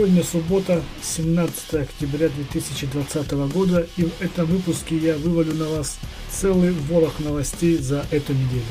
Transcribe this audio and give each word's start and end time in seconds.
Сегодня 0.00 0.24
суббота, 0.24 0.82
17 1.02 1.74
октября 1.74 2.30
2020 2.30 3.32
года, 3.52 3.86
и 3.98 4.04
в 4.04 4.22
этом 4.22 4.46
выпуске 4.46 4.96
я 4.96 5.18
вывалю 5.18 5.52
на 5.52 5.68
вас 5.68 5.98
целый 6.30 6.70
ворох 6.70 7.20
новостей 7.20 7.76
за 7.76 8.06
эту 8.10 8.32
неделю. 8.32 8.64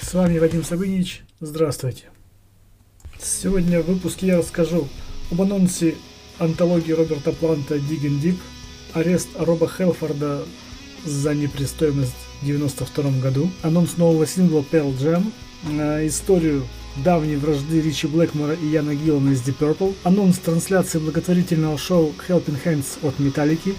С 0.00 0.14
вами 0.14 0.38
Вадим 0.38 0.64
Сабынич, 0.64 1.24
здравствуйте. 1.40 2.04
Сегодня 3.20 3.82
в 3.82 3.86
выпуске 3.86 4.28
я 4.28 4.38
расскажу 4.38 4.88
об 5.30 5.42
анонсе 5.42 5.94
антологии 6.38 6.92
Роберта 6.92 7.32
Планта 7.32 7.76
Digging 7.76 8.22
Deep, 8.22 8.38
арест 8.94 9.28
Роба 9.36 9.68
Хелфорда 9.68 10.42
за 11.04 11.34
непристойность 11.34 12.16
в 12.40 12.46
92 12.46 13.20
году, 13.20 13.50
анонс 13.62 13.98
нового 13.98 14.26
сингла 14.26 14.64
Pearl 14.72 14.96
Jam, 14.96 15.30
историю 16.08 16.66
давней 16.96 17.36
вражды 17.36 17.80
Ричи 17.80 18.06
Блэкмора 18.06 18.54
и 18.54 18.66
Яна 18.66 18.94
Гиллана 18.94 19.30
из 19.30 19.42
Deep 19.42 19.58
Purple, 19.58 19.94
анонс 20.04 20.38
трансляции 20.38 20.98
благотворительного 20.98 21.78
шоу 21.78 22.12
Helping 22.28 22.58
Hands 22.64 22.86
от 23.02 23.18
Металлики, 23.18 23.74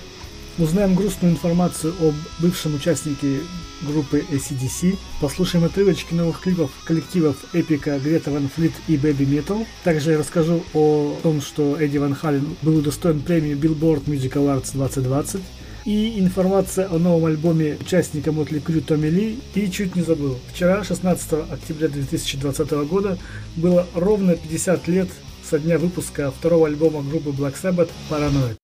узнаем 0.58 0.96
грустную 0.96 1.34
информацию 1.34 1.94
об 2.02 2.14
бывшем 2.40 2.76
участнике 2.76 3.40
группы 3.82 4.24
ACDC, 4.32 4.98
послушаем 5.22 5.66
отрывочки 5.66 6.14
новых 6.14 6.42
клипов 6.42 6.72
коллективов 6.86 7.36
Эпика, 7.54 8.00
Грета 8.00 8.32
Ван 8.32 8.50
Флит 8.54 8.74
и 8.88 8.96
Baby 8.96 9.28
Metal. 9.28 9.66
Также 9.84 10.12
я 10.12 10.18
расскажу 10.18 10.64
о 10.74 11.18
том, 11.24 11.42
что 11.42 11.78
Эдди 11.80 11.98
Ван 11.98 12.16
Хален 12.16 12.56
был 12.62 12.78
удостоен 12.78 13.22
премии 13.22 13.54
Billboard 13.54 14.06
Music 14.06 14.34
Awards 14.34 14.72
2020, 14.74 15.42
и 15.86 16.20
информация 16.20 16.90
о 16.90 16.98
новом 16.98 17.26
альбоме 17.26 17.78
участника 17.80 18.32
Мотли 18.32 18.60
Крю 18.60 18.82
Томми 18.82 19.08
Ли. 19.08 19.40
И 19.54 19.70
чуть 19.70 19.96
не 19.96 20.02
забыл, 20.02 20.40
вчера, 20.52 20.84
16 20.84 21.34
октября 21.52 21.88
2020 21.88 22.72
года, 22.90 23.18
было 23.56 23.88
ровно 23.94 24.36
50 24.36 24.88
лет 24.88 25.10
со 25.44 25.60
дня 25.60 25.78
выпуска 25.78 26.32
второго 26.32 26.68
альбома 26.68 27.04
группы 27.04 27.30
Black 27.30 27.56
Sabbath 27.62 27.90
«Paranoid». 28.10 28.58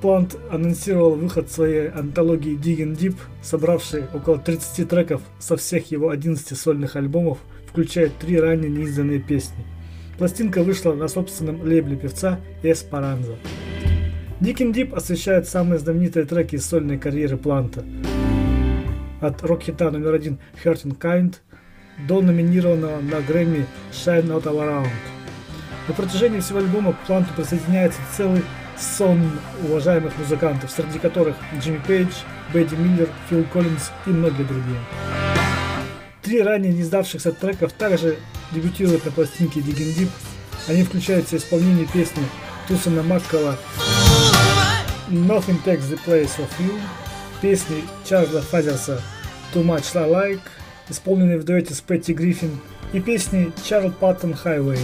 Плант 0.00 0.38
анонсировал 0.50 1.14
выход 1.14 1.50
своей 1.50 1.90
антологии 1.90 2.58
Digging 2.58 2.96
Deep, 2.96 3.16
собравшей 3.42 4.04
около 4.14 4.38
30 4.38 4.88
треков 4.88 5.20
со 5.38 5.58
всех 5.58 5.90
его 5.90 6.08
11 6.08 6.58
сольных 6.58 6.96
альбомов, 6.96 7.38
включая 7.66 8.08
три 8.08 8.40
ранее 8.40 8.70
неизданные 8.70 9.20
песни. 9.20 9.66
Пластинка 10.16 10.62
вышла 10.62 10.94
на 10.94 11.06
собственном 11.06 11.60
лейбле 11.62 11.96
певца 11.96 12.40
Эспаранза. 12.62 13.36
Digging 14.40 14.72
Deep 14.72 14.94
освещает 14.94 15.46
самые 15.46 15.78
знаменитые 15.78 16.24
треки 16.24 16.56
из 16.56 16.64
сольной 16.64 16.96
карьеры 16.96 17.36
Планта. 17.36 17.84
От 19.20 19.42
рок-хита 19.42 19.90
номер 19.90 20.14
один 20.14 20.38
Hurting 20.64 20.98
Kind 20.98 21.36
до 22.08 22.22
номинированного 22.22 23.02
на 23.02 23.20
Грэмми 23.20 23.66
Shine 23.92 24.28
Not 24.28 24.44
All 24.44 24.56
Around. 24.56 24.88
На 25.88 25.94
протяжении 25.94 26.40
всего 26.40 26.60
альбома 26.60 26.94
к 26.94 27.06
Планту 27.06 27.34
присоединяется 27.36 28.00
целый 28.16 28.42
сон 28.80 29.38
уважаемых 29.68 30.16
музыкантов, 30.18 30.70
среди 30.70 30.98
которых 30.98 31.36
Джимми 31.58 31.80
Пейдж, 31.86 32.12
Бэдди 32.52 32.74
Миллер, 32.74 33.08
Фил 33.28 33.44
Коллинз 33.52 33.90
и 34.06 34.10
многие 34.10 34.44
другие. 34.44 34.80
Три 36.22 36.42
ранее 36.42 36.72
не 36.72 36.82
сдавшихся 36.82 37.32
треков 37.32 37.72
также 37.72 38.18
дебютируют 38.52 39.04
на 39.04 39.10
пластинке 39.10 39.60
Digging 39.60 39.96
Deep. 39.96 40.10
Они 40.68 40.82
включают 40.82 41.26
в 41.26 41.34
исполнение 41.34 41.86
песни 41.86 42.22
Тусана 42.68 43.02
Маккала 43.02 43.58
Nothing 45.08 45.62
Takes 45.64 45.90
the 45.90 45.98
Place 46.06 46.38
of 46.38 46.48
You, 46.58 46.78
песни 47.40 47.82
Чарльза 48.08 48.42
Фазерса 48.42 49.02
Too 49.52 49.64
Much 49.64 49.96
I 49.96 50.08
Like, 50.08 50.40
исполненные 50.88 51.38
в 51.38 51.44
дуэте 51.44 51.74
с 51.74 51.80
Петти 51.80 52.12
Гриффин, 52.12 52.60
и 52.92 53.00
песни 53.00 53.52
Чарл 53.64 53.90
Паттон 53.90 54.34
Highway. 54.44 54.78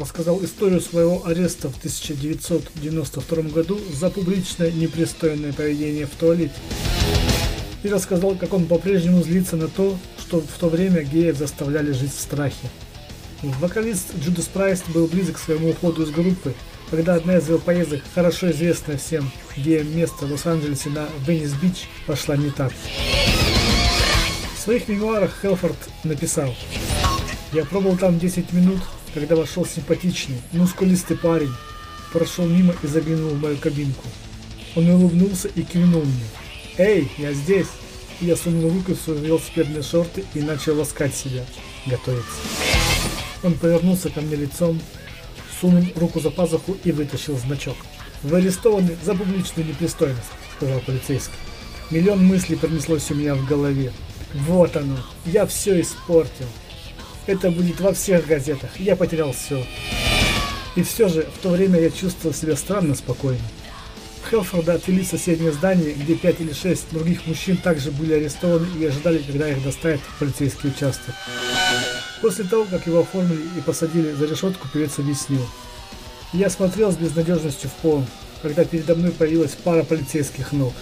Рассказал 0.00 0.42
историю 0.42 0.80
своего 0.80 1.26
ареста 1.26 1.68
в 1.68 1.76
1992 1.76 3.42
году 3.50 3.78
за 3.92 4.10
публичное 4.10 4.72
непристойное 4.72 5.52
поведение 5.52 6.06
в 6.06 6.10
туалете. 6.10 6.54
И 7.82 7.88
рассказал, 7.88 8.34
как 8.34 8.52
он 8.52 8.66
по-прежнему 8.66 9.22
злится 9.22 9.56
на 9.56 9.68
то, 9.68 9.98
что 10.18 10.40
в 10.40 10.58
то 10.58 10.68
время 10.68 11.02
геев 11.02 11.36
заставляли 11.36 11.92
жить 11.92 12.14
в 12.14 12.20
страхе. 12.20 12.68
Вокалист 13.42 14.14
Judas 14.18 14.46
Priest 14.46 14.82
был 14.88 15.06
близок 15.06 15.36
к 15.36 15.38
своему 15.38 15.70
уходу 15.70 16.02
из 16.02 16.10
группы, 16.10 16.54
когда 16.90 17.14
одна 17.14 17.36
из 17.36 17.48
его 17.48 17.58
поездок, 17.58 18.02
хорошо 18.14 18.50
известная 18.50 18.98
всем 18.98 19.30
геям 19.56 19.96
место 19.96 20.26
в 20.26 20.32
Лос-Анджелесе 20.32 20.90
на 20.90 21.08
Венис-Бич, 21.26 21.88
пошла 22.06 22.36
не 22.36 22.50
так. 22.50 22.72
В 24.56 24.62
своих 24.62 24.88
мемуарах 24.88 25.30
Хэлфорд 25.40 25.78
написал 26.04 26.54
«Я 27.52 27.64
пробыл 27.64 27.96
там 27.96 28.18
10 28.18 28.52
минут, 28.52 28.80
когда 29.14 29.36
вошел 29.36 29.66
симпатичный, 29.66 30.40
мускулистый 30.52 31.16
парень, 31.16 31.52
прошел 32.12 32.46
мимо 32.46 32.74
и 32.82 32.86
заглянул 32.86 33.30
в 33.30 33.40
мою 33.40 33.56
кабинку. 33.56 34.06
Он 34.76 34.88
улыбнулся 34.88 35.48
и 35.48 35.62
кивнул 35.62 36.02
мне. 36.02 36.26
«Эй, 36.78 37.10
я 37.18 37.32
здесь!» 37.32 37.66
И 38.20 38.26
я 38.26 38.36
сунул 38.36 38.70
руку 38.70 38.92
в 38.92 39.00
свои 39.00 39.18
велосипедные 39.18 39.82
шорты 39.82 40.24
и 40.34 40.40
начал 40.40 40.78
ласкать 40.78 41.14
себя, 41.14 41.44
готовиться. 41.86 42.30
Он 43.42 43.54
повернулся 43.54 44.10
ко 44.10 44.20
мне 44.20 44.36
лицом, 44.36 44.80
сунул 45.60 45.84
руку 45.96 46.20
за 46.20 46.30
пазуху 46.30 46.76
и 46.84 46.92
вытащил 46.92 47.36
значок. 47.38 47.76
«Вы 48.22 48.38
арестованы 48.38 48.96
за 49.02 49.14
публичную 49.14 49.66
непристойность»,— 49.68 50.20
сказал 50.56 50.80
полицейский. 50.80 51.34
Миллион 51.90 52.24
мыслей 52.24 52.56
пронеслось 52.56 53.10
у 53.10 53.14
меня 53.14 53.34
в 53.34 53.46
голове. 53.46 53.92
Вот 54.34 54.76
оно, 54.76 54.96
я 55.24 55.46
все 55.46 55.80
испортил. 55.80 56.46
Это 57.30 57.52
будет 57.52 57.78
во 57.78 57.92
всех 57.92 58.26
газетах. 58.26 58.70
Я 58.80 58.96
потерял 58.96 59.32
все. 59.32 59.64
И 60.74 60.82
все 60.82 61.06
же, 61.06 61.22
в 61.22 61.40
то 61.40 61.50
время 61.50 61.78
я 61.78 61.88
чувствовал 61.88 62.34
себя 62.34 62.56
странно 62.56 62.96
спокойно. 62.96 63.38
Хелфорда 64.28 64.74
отвели 64.74 65.04
в 65.04 65.06
соседнее 65.06 65.52
здание, 65.52 65.92
где 65.92 66.16
пять 66.16 66.40
или 66.40 66.52
шесть 66.52 66.90
других 66.90 67.28
мужчин 67.28 67.56
также 67.56 67.92
были 67.92 68.14
арестованы 68.14 68.66
и 68.76 68.84
ожидали, 68.84 69.18
когда 69.18 69.48
их 69.48 69.62
доставят 69.62 70.00
в 70.00 70.18
полицейский 70.18 70.70
участок. 70.70 71.14
После 72.20 72.42
того, 72.42 72.64
как 72.64 72.88
его 72.88 72.98
оформили 72.98 73.42
и 73.56 73.60
посадили 73.60 74.10
за 74.10 74.26
решетку, 74.26 74.66
певец 74.66 74.98
объяснил. 74.98 75.46
Я 76.32 76.50
смотрел 76.50 76.90
с 76.90 76.96
безнадежностью 76.96 77.70
в 77.70 77.74
пол, 77.74 78.04
когда 78.42 78.64
передо 78.64 78.96
мной 78.96 79.12
появилась 79.12 79.52
пара 79.52 79.84
полицейских 79.84 80.50
ног. 80.50 80.74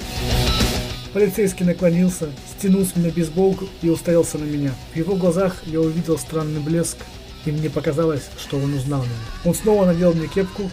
Полицейский 1.13 1.65
наклонился, 1.65 2.31
стянул 2.57 2.85
с 2.85 2.95
меня 2.95 3.11
бейсболку 3.11 3.67
и 3.81 3.89
уставился 3.89 4.37
на 4.37 4.45
меня. 4.45 4.75
В 4.93 4.97
его 4.97 5.17
глазах 5.17 5.63
я 5.65 5.81
увидел 5.81 6.19
странный 6.19 6.61
блеск, 6.61 6.99
и 7.47 7.51
мне 7.51 7.71
показалось, 7.71 8.29
что 8.39 8.59
он 8.59 8.75
узнал 8.75 9.03
меня. 9.03 9.15
Он 9.45 9.55
снова 9.55 9.87
надел 9.87 10.13
мне 10.13 10.29
кепку, 10.29 10.71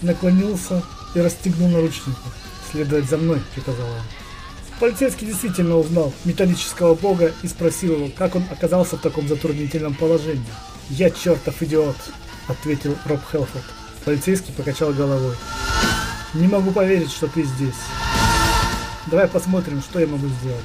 наклонился 0.00 0.84
и 1.14 1.20
расстегнул 1.20 1.68
наручники. 1.68 2.16
«Следовать 2.70 3.06
за 3.06 3.18
мной»,— 3.18 3.40
приказал 3.54 3.86
он. 3.86 4.02
Полицейский 4.78 5.26
действительно 5.26 5.76
узнал 5.76 6.12
металлического 6.24 6.94
бога 6.94 7.32
и 7.42 7.48
спросил 7.48 7.94
его, 7.94 8.08
как 8.16 8.36
он 8.36 8.44
оказался 8.50 8.96
в 8.96 9.00
таком 9.00 9.28
затруднительном 9.28 9.94
положении. 9.94 10.42
«Я 10.90 11.10
чертов 11.10 11.60
идиот»,— 11.60 11.96
ответил 12.46 12.96
Роб 13.04 13.20
Хелфорд. 13.30 13.64
Полицейский 14.04 14.54
покачал 14.54 14.92
головой. 14.92 15.34
«Не 16.34 16.46
могу 16.46 16.70
поверить, 16.70 17.10
что 17.10 17.26
ты 17.26 17.42
здесь». 17.42 17.74
Давай 19.08 19.26
посмотрим, 19.26 19.82
что 19.82 19.98
я 19.98 20.06
могу 20.06 20.28
сделать. 20.28 20.64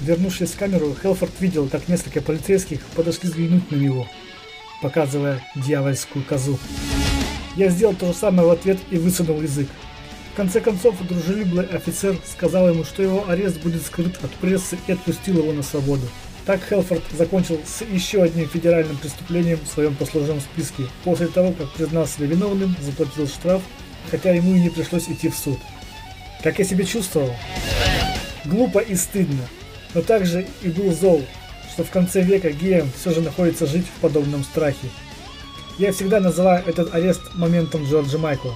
Вернувшись 0.00 0.50
в 0.50 0.58
камеру, 0.58 0.94
Хелфорд 1.00 1.32
видел, 1.40 1.68
как 1.68 1.88
несколько 1.88 2.20
полицейских 2.20 2.80
подошли 2.96 3.28
взглянуть 3.28 3.70
на 3.70 3.76
него, 3.76 4.06
показывая 4.82 5.40
дьявольскую 5.54 6.24
козу. 6.24 6.58
Я 7.56 7.70
сделал 7.70 7.94
то 7.94 8.06
же 8.08 8.14
самое 8.14 8.48
в 8.48 8.50
ответ 8.50 8.78
и 8.90 8.98
высунул 8.98 9.40
язык. 9.40 9.68
В 10.32 10.36
конце 10.36 10.60
концов, 10.60 10.96
дружелюбный 11.06 11.64
офицер 11.66 12.16
сказал 12.26 12.68
ему, 12.68 12.82
что 12.82 13.04
его 13.04 13.24
арест 13.28 13.60
будет 13.60 13.86
скрыт 13.86 14.18
от 14.22 14.32
прессы 14.32 14.76
и 14.88 14.92
отпустил 14.92 15.38
его 15.38 15.52
на 15.52 15.62
свободу. 15.62 16.08
Так 16.44 16.60
Хелфорд 16.68 17.04
закончил 17.16 17.60
с 17.64 17.82
еще 17.82 18.22
одним 18.22 18.48
федеральным 18.48 18.96
преступлением 18.96 19.60
в 19.64 19.72
своем 19.72 19.94
послужном 19.94 20.40
списке, 20.40 20.82
после 21.04 21.28
того, 21.28 21.52
как 21.52 21.70
признал 21.70 22.08
себя 22.08 22.26
виновным, 22.26 22.76
заплатил 22.82 23.28
штраф, 23.28 23.62
хотя 24.10 24.32
ему 24.32 24.54
и 24.54 24.60
не 24.60 24.70
пришлось 24.70 25.08
идти 25.08 25.28
в 25.28 25.36
суд. 25.36 25.58
Как 26.44 26.58
я 26.58 26.64
себя 26.66 26.84
чувствовал? 26.84 27.34
Глупо 28.44 28.78
и 28.78 28.94
стыдно, 28.96 29.48
но 29.94 30.02
также 30.02 30.46
и 30.60 30.68
был 30.68 30.92
зол, 30.92 31.24
что 31.72 31.84
в 31.84 31.90
конце 31.90 32.20
века 32.20 32.50
геям 32.50 32.90
все 32.94 33.12
же 33.14 33.22
находится 33.22 33.66
жить 33.66 33.86
в 33.86 34.00
подобном 34.02 34.44
страхе. 34.44 34.90
Я 35.78 35.90
всегда 35.92 36.20
называю 36.20 36.62
этот 36.66 36.94
арест 36.94 37.22
моментом 37.34 37.86
Джорджа 37.86 38.18
Майкла, 38.18 38.54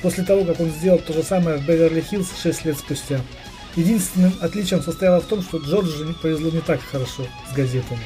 после 0.00 0.24
того, 0.24 0.46
как 0.46 0.60
он 0.60 0.70
сделал 0.70 0.98
то 0.98 1.12
же 1.12 1.22
самое 1.22 1.58
в 1.58 1.68
Беверли-Хиллз 1.68 2.40
6 2.42 2.64
лет 2.64 2.78
спустя. 2.78 3.20
Единственным 3.76 4.32
отличием 4.40 4.82
состояло 4.82 5.20
в 5.20 5.26
том, 5.26 5.42
что 5.42 5.58
Джорджу 5.58 6.14
повезло 6.22 6.48
не 6.48 6.60
так 6.60 6.80
хорошо 6.80 7.26
с 7.50 7.54
газетами. 7.54 8.00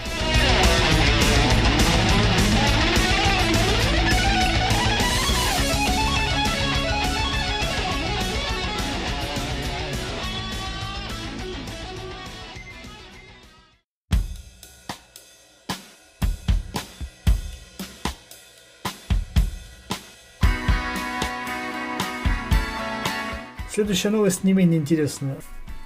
Следующая 23.84 24.08
новость 24.08 24.44
не 24.44 24.54
менее 24.54 24.80
интересная. 24.80 25.36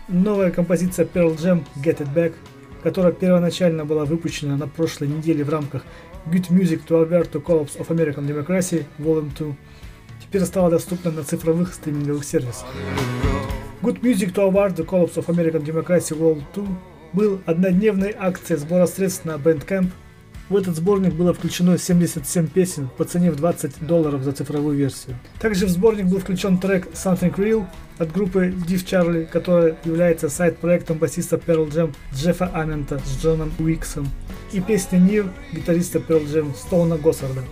Новая 0.06 0.52
композиция 0.52 1.04
Pearl 1.04 1.36
Jam 1.36 1.64
Get 1.82 1.98
It 1.98 2.14
Back, 2.14 2.34
которая 2.84 3.10
первоначально 3.10 3.84
была 3.84 4.04
выпущена 4.04 4.56
на 4.56 4.68
прошлой 4.68 5.08
неделе 5.08 5.42
в 5.42 5.48
рамках 5.48 5.82
Good 6.26 6.48
Music 6.50 6.82
to 6.86 7.04
Avert 7.04 7.32
to 7.32 7.42
Collapse 7.42 7.76
of 7.76 7.88
American 7.88 8.24
Democracy 8.24 8.84
Volume 9.00 9.36
2, 9.36 9.52
теперь 10.22 10.44
стала 10.44 10.70
доступна 10.70 11.10
на 11.10 11.24
цифровых 11.24 11.74
стриминговых 11.74 12.22
сервисах. 12.22 12.68
Good 13.82 14.00
Music 14.02 14.32
to 14.32 14.48
Avert 14.48 14.76
the 14.76 14.86
Collapse 14.86 15.16
of 15.16 15.26
American 15.26 15.64
Democracy 15.64 16.16
Volume 16.16 16.44
2 16.54 16.66
был 17.14 17.40
однодневной 17.46 18.14
акцией 18.16 18.60
сбора 18.60 18.86
средств 18.86 19.24
на 19.24 19.32
Bandcamp– 19.32 19.88
в 20.48 20.56
этот 20.56 20.76
сборник 20.76 21.12
было 21.12 21.34
включено 21.34 21.76
77 21.76 22.48
песен 22.48 22.88
по 22.96 23.04
цене 23.04 23.30
в 23.30 23.36
20 23.36 23.86
долларов 23.86 24.22
за 24.22 24.32
цифровую 24.32 24.76
версию. 24.76 25.16
Также 25.40 25.66
в 25.66 25.68
сборник 25.68 26.06
был 26.06 26.18
включен 26.18 26.58
трек 26.58 26.88
Something 26.92 27.34
Real 27.34 27.66
от 27.98 28.12
группы 28.12 28.46
Div 28.46 28.84
Charlie, 28.84 29.26
которая 29.26 29.76
является 29.84 30.28
сайт-проектом 30.28 30.98
басиста 30.98 31.36
Pearl 31.36 31.68
Jam 31.70 31.94
Джеффа 32.14 32.46
Амента 32.46 32.98
с 33.04 33.22
Джоном 33.22 33.52
Уиксом, 33.58 34.08
и 34.52 34.60
песня 34.60 34.98
Near 34.98 35.28
гитариста 35.52 35.98
Pearl 35.98 36.24
Jam 36.24 36.54
Стоуна 36.56 36.96
Госсарда. 36.96 37.42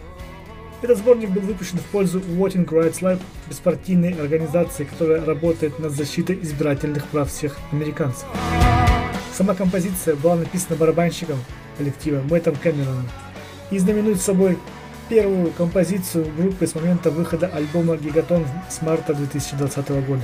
Этот 0.83 0.99
сборник 0.99 1.31
был 1.31 1.43
выпущен 1.43 1.79
в 1.79 1.85
пользу 1.87 2.21
Voting 2.21 2.67
Rights 2.67 3.01
Lab, 3.01 3.21
беспартийной 3.49 4.13
организации, 4.13 4.85
которая 4.85 5.25
работает 5.25 5.79
над 5.79 5.93
защитой 5.93 6.39
избирательных 6.41 7.07
прав 7.07 7.31
всех 7.31 7.57
американцев. 7.73 8.27
Сама 9.37 9.55
композиция 9.55 10.17
была 10.17 10.35
написана 10.37 10.77
барабанщиком 10.77 11.37
коллектива 11.77 12.23
Мэттом 12.23 12.57
Кэмероном 12.57 13.07
и 13.71 13.79
знаменует 13.79 14.19
собой 14.23 14.57
первую 15.11 15.53
композицию 15.53 16.33
группы 16.39 16.67
с 16.67 16.75
момента 16.75 17.11
выхода 17.11 17.47
альбома 17.47 17.99
«Гигатон» 17.99 18.47
с 18.71 18.81
марта 18.81 19.13
2020 19.13 19.91
года. 20.07 20.23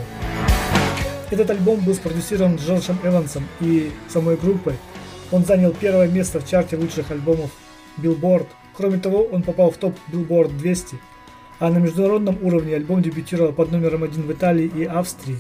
Этот 1.31 1.51
альбом 1.51 1.81
был 1.81 1.95
спродюсирован 1.95 2.57
Джорджем 2.57 2.99
Эвансом 3.05 3.47
и 3.61 3.93
самой 4.09 4.39
группой. 4.39 4.77
Он 5.31 5.45
занял 5.45 5.73
первое 5.73 6.09
место 6.09 6.41
в 6.41 6.49
чарте 6.49 6.79
лучших 6.79 7.11
альбомов 7.11 7.51
Billboard. 7.99 8.47
Кроме 8.75 8.97
того, 8.97 9.25
он 9.25 9.43
попал 9.43 9.71
в 9.71 9.77
топ 9.77 9.95
Billboard 10.11 10.57
200, 10.57 10.97
а 11.59 11.69
на 11.69 11.77
международном 11.77 12.39
уровне 12.41 12.77
альбом 12.77 13.03
дебютировал 13.03 13.53
под 13.53 13.73
номером 13.73 14.05
один 14.05 14.23
в 14.23 14.33
Италии 14.33 14.73
и 14.75 14.85
Австрии, 14.85 15.39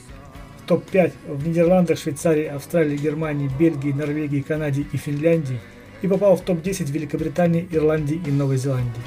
топ-5 0.67 1.13
в 1.29 1.47
Нидерландах, 1.47 1.99
Швейцарии, 1.99 2.47
Австралии, 2.47 2.97
Германии, 2.97 3.51
Бельгии, 3.59 3.93
Норвегии, 3.93 4.41
Канаде 4.41 4.87
и 4.93 4.97
Финляндии– 4.97 5.59
и 6.03 6.09
попал 6.09 6.37
в 6.37 6.43
топ-10 6.43 6.91
Великобритании, 6.91 7.67
Ирландии 7.71 8.21
и 8.27 8.31
Новой 8.31 8.57
Зеландии. 8.57 9.01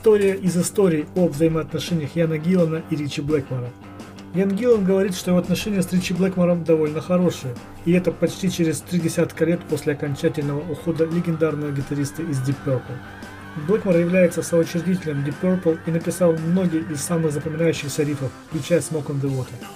История 0.00 0.34
из 0.34 0.56
истории 0.56 1.06
о 1.14 1.28
взаимоотношениях 1.28 2.16
Яна 2.16 2.38
Гиллана 2.38 2.82
и 2.88 2.96
Ричи 2.96 3.20
Блэкмора. 3.20 3.68
Ян 4.32 4.56
Гиллан 4.56 4.82
говорит, 4.82 5.14
что 5.14 5.30
его 5.30 5.38
отношения 5.38 5.82
с 5.82 5.92
Ричи 5.92 6.14
Блэкмором 6.14 6.64
довольно 6.64 7.02
хорошие, 7.02 7.54
и 7.84 7.92
это 7.92 8.10
почти 8.10 8.50
через 8.50 8.80
три 8.80 8.98
десятка 8.98 9.44
лет 9.44 9.60
после 9.68 9.92
окончательного 9.92 10.60
ухода 10.72 11.04
легендарного 11.04 11.70
гитариста 11.70 12.22
из 12.22 12.38
Deep 12.40 12.56
Purple. 12.64 12.96
Блэкмор 13.68 13.98
является 13.98 14.42
соучредителем 14.42 15.22
Deep 15.22 15.34
Purple 15.42 15.78
и 15.84 15.90
написал 15.90 16.32
многие 16.32 16.80
из 16.90 17.02
самых 17.02 17.32
запоминающихся 17.32 18.02
рифов, 18.02 18.32
включая 18.48 18.80
Smoke 18.80 19.08
on 19.08 19.20
the 19.20 19.28
Water 19.28 19.66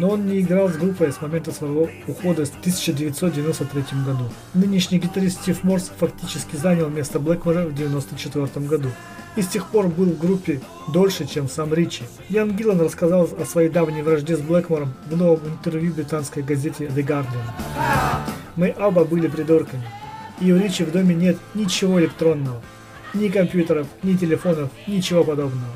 но 0.00 0.10
он 0.10 0.26
не 0.26 0.40
играл 0.40 0.68
с 0.68 0.76
группой 0.76 1.12
с 1.12 1.20
момента 1.20 1.50
своего 1.50 1.90
ухода 2.06 2.44
в 2.44 2.50
1993 2.60 3.82
году. 4.06 4.30
Нынешний 4.54 5.00
гитарист 5.00 5.42
Стив 5.42 5.64
Морс 5.64 5.90
фактически 5.98 6.54
занял 6.54 6.88
место 6.88 7.18
Блэкмора 7.18 7.64
в 7.64 7.74
1994 7.74 8.66
году 8.66 8.90
и 9.36 9.42
с 9.42 9.48
тех 9.48 9.66
пор 9.66 9.88
был 9.88 10.06
в 10.06 10.18
группе 10.18 10.60
дольше, 10.92 11.26
чем 11.26 11.48
сам 11.48 11.72
Ричи. 11.72 12.04
Ян 12.28 12.56
Гиллан 12.56 12.80
рассказал 12.80 13.28
о 13.38 13.44
своей 13.44 13.68
давней 13.68 14.02
вражде 14.02 14.36
с 14.36 14.40
Блэкмором 14.40 14.94
в 15.10 15.16
новом 15.16 15.40
интервью 15.48 15.92
британской 15.92 16.42
газете 16.42 16.86
The 16.86 17.04
Guardian. 17.04 17.44
«Мы 18.56 18.74
оба 18.78 19.04
были 19.04 19.28
придурками, 19.28 19.84
и 20.40 20.52
у 20.52 20.58
Ричи 20.58 20.84
в 20.84 20.92
доме 20.92 21.14
нет 21.14 21.38
ничего 21.54 22.00
электронного, 22.00 22.60
ни 23.14 23.28
компьютеров, 23.28 23.86
ни 24.02 24.14
телефонов, 24.14 24.70
ничего 24.86 25.24
подобного 25.24 25.72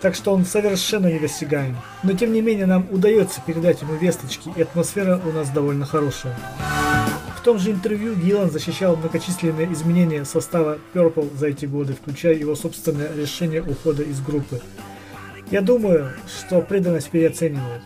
так 0.00 0.14
что 0.14 0.32
он 0.32 0.44
совершенно 0.44 1.08
недосягаем. 1.12 1.76
Но 2.02 2.12
тем 2.12 2.32
не 2.32 2.40
менее 2.40 2.66
нам 2.66 2.86
удается 2.90 3.40
передать 3.44 3.82
ему 3.82 3.94
весточки, 3.94 4.50
и 4.54 4.62
атмосфера 4.62 5.20
у 5.24 5.32
нас 5.32 5.50
довольно 5.50 5.86
хорошая. 5.86 6.36
Том 7.48 7.58
же 7.58 7.70
интервью 7.70 8.14
Гиллан 8.14 8.50
защищал 8.50 8.94
многочисленные 8.94 9.72
изменения 9.72 10.26
состава 10.26 10.78
Purple 10.92 11.34
за 11.34 11.46
эти 11.46 11.64
годы, 11.64 11.94
включая 11.94 12.34
его 12.34 12.54
собственное 12.54 13.10
решение 13.16 13.62
ухода 13.62 14.02
из 14.02 14.20
группы. 14.20 14.60
Я 15.50 15.62
думаю, 15.62 16.12
что 16.26 16.60
преданность 16.60 17.08
переоценивают. 17.08 17.84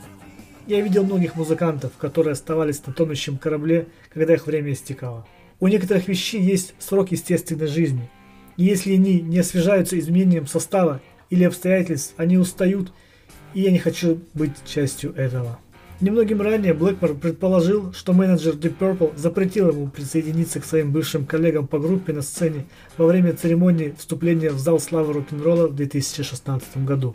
Я 0.67 0.81
видел 0.81 1.05
многих 1.05 1.37
музыкантов, 1.37 1.93
которые 1.97 2.33
оставались 2.33 2.85
на 2.85 2.93
тонущем 2.93 3.39
корабле, 3.39 3.87
когда 4.13 4.35
их 4.35 4.49
время 4.49 4.73
истекало. 4.73 5.29
У 5.61 5.69
некоторых 5.69 6.09
вещей 6.09 6.43
есть 6.43 6.75
срок 6.81 7.13
естественной 7.13 7.69
жизни. 7.69 8.11
И 8.57 8.65
если 8.65 8.95
они 8.95 9.21
не 9.21 9.39
освежаются 9.39 9.97
изменением 9.97 10.49
состава 10.49 11.01
или 11.31 11.45
обстоятельств, 11.45 12.15
они 12.17 12.37
устают, 12.37 12.93
и 13.55 13.61
я 13.61 13.71
не 13.71 13.79
хочу 13.79 14.23
быть 14.35 14.57
частью 14.67 15.15
этого. 15.15 15.61
Немногим 16.03 16.43
ранее 16.43 16.75
Блэкмор 16.75 17.15
предположил, 17.15 17.93
что 17.93 18.13
менеджер 18.13 18.55
Deep 18.55 18.75
Purple 18.77 19.17
запретил 19.17 19.69
ему 19.69 19.87
присоединиться 19.87 20.59
к 20.59 20.65
своим 20.65 20.91
бывшим 20.91 21.25
коллегам 21.25 21.69
по 21.69 21.79
группе 21.79 22.13
на 22.13 22.23
сцене 22.23 22.67
во 22.99 23.07
время 23.07 23.35
церемонии 23.35 23.95
вступления 23.97 24.51
в 24.51 24.59
зал 24.59 24.81
славы 24.81 25.13
рок-н-ролла 25.13 25.69
в 25.69 25.77
2016 25.77 26.79
году. 26.79 27.15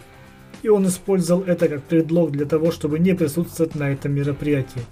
И 0.64 0.70
он 0.70 0.88
использовал 0.88 1.44
это 1.44 1.68
как 1.68 1.84
предлог 1.84 2.32
для 2.32 2.46
того, 2.46 2.72
чтобы 2.72 2.98
не 2.98 3.14
присутствовать 3.14 3.76
на 3.76 3.92
этом 3.92 4.14
мероприятии. 4.14 4.84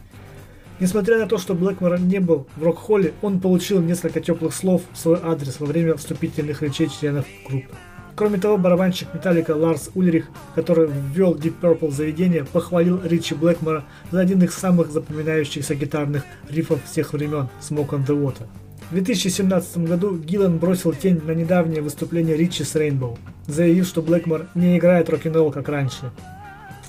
Несмотря 0.82 1.18
на 1.18 1.26
то, 1.26 1.38
что 1.38 1.54
Блэкмор 1.54 1.98
не 1.98 2.20
был 2.20 2.48
в 2.58 2.64
рок-холле, 2.64 3.14
он 3.22 3.40
получил 3.40 3.82
несколько 3.82 4.20
теплых 4.20 4.54
слов 4.54 4.82
в 4.92 4.98
свой 4.98 5.20
адрес 5.24 5.62
во 5.62 5.68
время 5.68 5.96
вступительных 5.96 6.62
речей 6.64 6.90
членов 6.90 7.26
группы. 7.48 7.74
Кроме 8.16 8.38
того, 8.38 8.58
барабанщик 8.58 9.14
Металлика 9.14 9.52
Ларс 9.52 9.90
Ульрих, 9.94 10.28
который 10.56 10.88
ввел 10.88 11.36
Deep 11.36 11.56
Purple 11.62 11.92
заведение, 11.92 12.46
похвалил 12.46 13.02
Ричи 13.04 13.36
Блэкмора 13.36 13.84
за 14.10 14.22
один 14.22 14.42
из 14.42 14.54
самых 14.54 14.92
запоминающихся 14.92 15.76
гитарных 15.76 16.24
рифов 16.50 16.80
всех 16.86 17.12
времен 17.12 17.50
«Smoke 17.60 17.90
on 17.90 18.06
the 18.06 18.18
Water». 18.18 18.48
В 18.90 18.94
2017 18.94 19.80
году 19.80 20.16
Гиллан 20.18 20.60
бросил 20.60 20.94
тень 20.94 21.20
на 21.26 21.32
недавнее 21.32 21.82
выступление 21.82 22.38
Ричи 22.38 22.64
с 22.64 22.76
Rainbow, 22.76 23.18
заявив, 23.48 23.86
что 23.86 24.02
Блэкмор 24.02 24.48
не 24.56 24.78
играет 24.78 25.10
рок-н-ролл 25.10 25.52
как 25.52 25.68
раньше. 25.68 26.12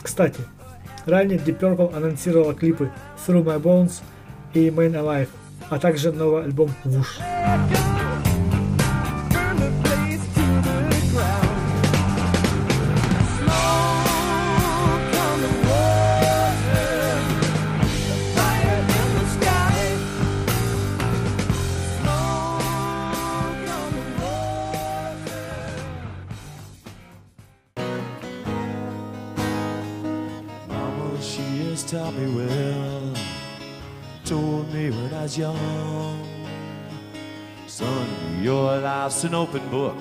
Кстати, 0.00 0.40
ранее 1.06 1.38
Deep 1.38 1.58
Purple 1.58 1.96
анонсировала 1.96 2.54
клипы 2.54 2.92
Through 3.26 3.44
My 3.44 3.60
Bones 3.60 4.02
и 4.54 4.68
Main 4.68 4.92
Alive, 4.92 5.28
а 5.70 5.78
также 5.78 6.12
новый 6.12 6.44
альбом 6.44 6.70
Whoosh. 6.84 7.95
An 39.26 39.34
open 39.34 39.62
book. 39.70 39.96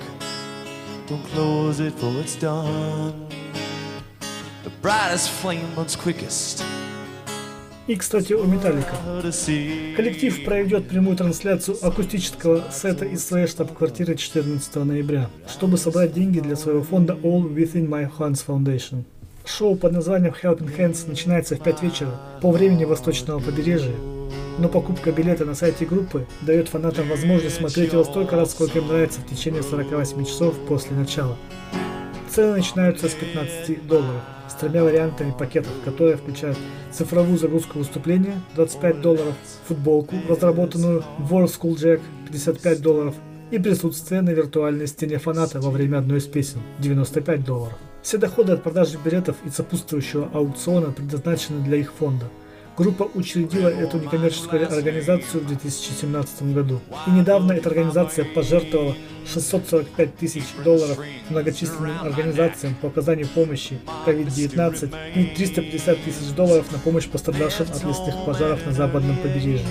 Don't 1.08 1.24
close 1.34 1.80
it 1.80 1.92
for 1.94 2.12
it's 2.20 2.36
done. 2.36 3.26
The 4.62 4.70
brightest 4.82 5.30
flame 5.30 5.66
burns 5.74 5.96
quickest. 5.96 6.62
И, 7.88 7.94
кстати, 7.96 8.32
у 8.32 8.44
Металлика. 8.44 8.96
Коллектив 9.96 10.44
проведет 10.44 10.88
прямую 10.88 11.16
трансляцию 11.16 11.76
акустического 11.82 12.64
сета 12.72 13.04
из 13.04 13.24
своей 13.24 13.46
штаб-квартиры 13.46 14.16
14 14.16 14.74
ноября, 14.76 15.28
чтобы 15.48 15.76
собрать 15.76 16.12
деньги 16.12 16.40
для 16.40 16.56
своего 16.56 16.82
фонда 16.82 17.14
All 17.14 17.52
Within 17.52 17.88
My 17.88 18.10
Hands 18.18 18.44
Foundation. 18.46 19.04
Шоу 19.44 19.76
под 19.76 19.92
названием 19.92 20.34
Helping 20.42 20.76
Hands 20.76 21.08
начинается 21.08 21.54
в 21.54 21.60
5 21.60 21.82
вечера 21.82 22.10
по 22.42 22.50
времени 22.50 22.84
восточного 22.84 23.38
побережья, 23.38 23.94
но 24.58 24.68
покупка 24.68 25.12
билета 25.12 25.44
на 25.44 25.54
сайте 25.54 25.84
группы 25.84 26.26
дает 26.42 26.68
фанатам 26.68 27.08
возможность 27.08 27.56
смотреть 27.56 27.92
его 27.92 28.04
столько 28.04 28.36
раз, 28.36 28.52
сколько 28.52 28.78
им 28.78 28.88
нравится 28.88 29.20
в 29.20 29.26
течение 29.26 29.62
48 29.62 30.24
часов 30.24 30.54
после 30.66 30.96
начала. 30.96 31.36
Цены 32.30 32.56
начинаются 32.56 33.08
с 33.08 33.12
15 33.12 33.86
долларов 33.86 34.22
с 34.48 34.54
тремя 34.54 34.84
вариантами 34.84 35.34
пакетов, 35.36 35.72
которые 35.84 36.16
включают 36.16 36.58
цифровую 36.92 37.38
загрузку 37.38 37.78
выступления 37.78 38.40
25 38.54 39.00
долларов, 39.00 39.34
футболку, 39.66 40.16
разработанную 40.28 41.04
World 41.18 41.46
School 41.46 41.74
Jack 41.74 42.00
55 42.26 42.80
долларов 42.80 43.14
и 43.50 43.58
присутствие 43.58 44.22
на 44.22 44.30
виртуальной 44.30 44.86
стене 44.86 45.18
фаната 45.18 45.60
во 45.60 45.70
время 45.70 45.98
одной 45.98 46.18
из 46.18 46.26
песен 46.26 46.60
95 46.78 47.44
долларов. 47.44 47.78
Все 48.02 48.18
доходы 48.18 48.52
от 48.52 48.62
продажи 48.62 48.98
билетов 49.04 49.36
и 49.44 49.50
сопутствующего 49.50 50.28
аукциона 50.32 50.92
предназначены 50.92 51.64
для 51.64 51.78
их 51.78 51.92
фонда. 51.92 52.26
Группа 52.76 53.04
учредила 53.14 53.68
эту 53.68 53.98
некоммерческую 53.98 54.70
организацию 54.70 55.42
в 55.42 55.46
2017 55.46 56.54
году. 56.54 56.80
И 57.06 57.10
недавно 57.10 57.52
эта 57.52 57.70
организация 57.70 58.26
пожертвовала 58.26 58.94
645 59.32 60.16
тысяч 60.16 60.44
долларов 60.62 60.98
многочисленным 61.30 61.98
организациям 62.02 62.74
по 62.74 62.88
оказанию 62.88 63.28
помощи 63.28 63.80
COVID-19 64.04 64.94
и 65.14 65.24
350 65.34 66.04
тысяч 66.04 66.34
долларов 66.36 66.70
на 66.70 66.78
помощь 66.78 67.08
пострадавшим 67.08 67.66
от 67.70 67.82
лесных 67.82 68.14
пожаров 68.26 68.66
на 68.66 68.72
западном 68.72 69.16
побережье. 69.16 69.66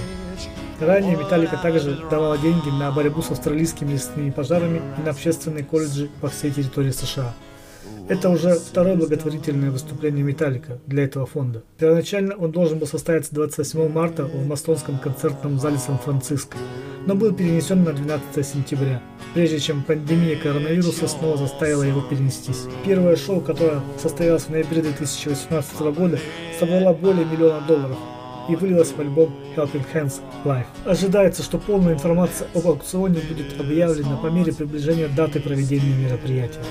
Ранее 0.80 1.16
Металлика 1.16 1.58
также 1.58 1.96
давала 2.10 2.40
деньги 2.40 2.70
на 2.70 2.92
борьбу 2.92 3.22
с 3.22 3.30
австралийскими 3.30 3.94
лесными 3.94 4.32
пожарами 4.32 4.82
и 4.98 5.02
на 5.02 5.12
общественные 5.12 5.64
колледжи 5.64 6.10
по 6.22 6.30
всей 6.30 6.52
территории 6.52 6.92
США. 6.92 7.34
Это 8.08 8.30
уже 8.30 8.54
второе 8.54 8.96
благотворительное 8.96 9.72
выступление 9.72 10.24
Металлика 10.24 10.78
для 10.86 11.06
этого 11.06 11.26
фонда. 11.26 11.64
Первоначально 11.80 12.36
он 12.36 12.52
должен 12.52 12.78
был 12.78 12.86
состояться 12.86 13.34
28 13.34 13.90
марта 13.90 14.26
в 14.26 14.48
Мастонском 14.48 15.00
концертном 15.00 15.60
зале 15.60 15.80
Сан-Франциско, 15.80 16.56
но 17.08 17.16
был 17.16 17.34
перенесен 17.34 17.84
на 17.84 17.94
12 17.94 18.46
сентября, 18.46 19.02
прежде 19.34 19.60
чем 19.60 19.82
пандемия 19.82 20.38
коронавируса 20.38 21.08
снова 21.08 21.36
заставила 21.38 21.82
его 21.82 22.02
перенестись. 22.02 22.66
Первое 22.86 23.16
шоу, 23.16 23.42
которое 23.42 23.82
состоялось 24.00 24.44
в 24.44 24.50
ноябре 24.50 24.84
2018 24.84 25.80
года, 25.98 26.20
собрало 26.60 26.94
более 26.94 27.26
миллиона 27.26 27.62
долларов, 27.68 27.98
и 28.48 28.56
вылилась 28.56 28.92
в 28.92 29.00
альбом 29.00 29.34
Helping 29.56 29.84
Hands 29.96 30.14
Live. 30.44 30.68
Ожидается, 30.86 31.42
что 31.42 31.58
полная 31.58 31.96
информация 31.96 32.48
об 32.54 32.68
аукционе 32.68 33.20
будет 33.22 33.60
объявлена 33.60 34.18
по 34.18 34.28
мере 34.28 34.54
приближения 34.54 35.08
даты 35.08 35.40
проведения 35.40 35.96
мероприятия. 35.96 36.62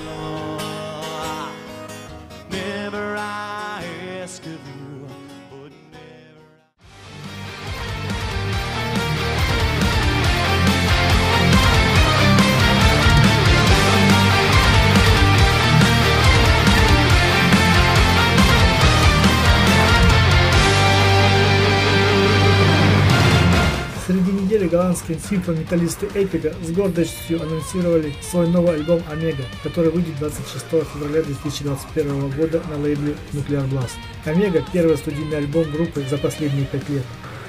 Голландские 25.05 25.19
симфометаллисты 25.19 26.09
Эпига 26.15 26.55
с 26.63 26.71
гордостью 26.71 27.43
анонсировали 27.43 28.13
свой 28.23 28.49
новый 28.49 28.75
альбом 28.75 29.03
Омега, 29.11 29.45
который 29.63 29.91
выйдет 29.91 30.19
26 30.19 30.65
февраля 30.93 31.23
2021 31.23 32.31
года 32.31 32.63
на 32.71 32.83
лейбле 32.83 33.15
Nuclear 33.33 33.69
Blast. 33.69 33.93
Омега– 34.25 34.65
первый 34.73 34.97
студийный 34.97 35.39
альбом 35.39 35.71
группы 35.71 36.05
за 36.09 36.19
последние 36.19 36.67
пять 36.67 36.89
лет. 36.89 37.03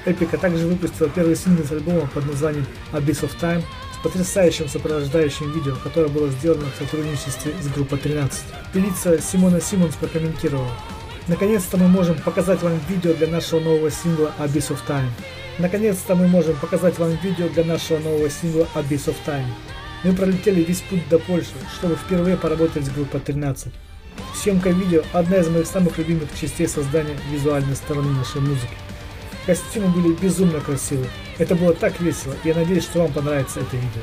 Эпика 0.06 0.38
также 0.38 0.68
выпустила 0.68 1.10
первый 1.10 1.36
сингл 1.36 1.64
с 1.64 1.72
альбома 1.72 2.08
под 2.14 2.28
названием 2.28 2.66
Abyss 2.92 3.22
of 3.22 3.32
Time 3.42 3.64
с 3.94 4.04
потрясающим 4.04 4.70
сопровождающим 4.70 5.52
видео, 5.52 5.76
которое 5.84 6.10
было 6.10 6.30
сделано 6.30 6.66
в 6.76 6.84
сотрудничестве 6.84 7.54
с 7.62 7.68
группой 7.74 7.98
13. 7.98 8.44
Певица 8.74 9.20
Симона 9.20 9.60
Симмонс 9.62 9.96
прокомментировала. 9.96 10.72
Наконец-то 11.28 11.78
мы 11.78 11.88
можем 11.88 12.18
показать 12.22 12.62
вам 12.62 12.80
видео 12.88 13.14
для 13.14 13.28
нашего 13.28 13.60
нового 13.60 13.90
сингла 13.90 14.32
Abyss 14.38 14.70
of 14.70 14.80
Time. 14.88 15.10
Наконец-то 15.58 16.16
мы 16.16 16.28
можем 16.28 16.58
показать 16.58 17.00
вам 17.00 17.16
видео 17.24 17.48
для 17.48 17.64
нашего 17.64 17.98
нового 18.00 18.30
сингла 18.30 18.68
Abyss 18.76 19.08
of 19.08 19.16
Time. 19.26 19.48
Мы 20.04 20.14
пролетели 20.14 20.62
весь 20.62 20.82
путь 20.82 21.08
до 21.08 21.18
Польши, 21.18 21.54
чтобы 21.78 21.96
впервые 21.96 22.36
поработать 22.36 22.86
с 22.86 22.90
группой 22.90 23.22
13. 23.22 23.72
Съемка 24.36 24.70
видео– 24.70 25.02
одна 25.14 25.38
из 25.38 25.48
моих 25.48 25.66
самых 25.66 25.98
любимых 25.98 26.30
частей 26.40 26.68
создания 26.68 27.16
визуальной 27.32 27.76
стороны 27.76 28.12
нашей 28.12 28.42
музыки. 28.42 28.74
Костюмы 29.46 29.88
были 29.88 30.14
безумно 30.14 30.60
красивы. 30.60 31.08
Это 31.38 31.56
было 31.56 31.74
так 31.74 32.02
весело, 32.02 32.34
я 32.44 32.54
надеюсь, 32.54 32.84
что 32.84 33.00
вам 33.00 33.14
понравится 33.14 33.62
это 33.62 33.78
видео. 33.78 34.02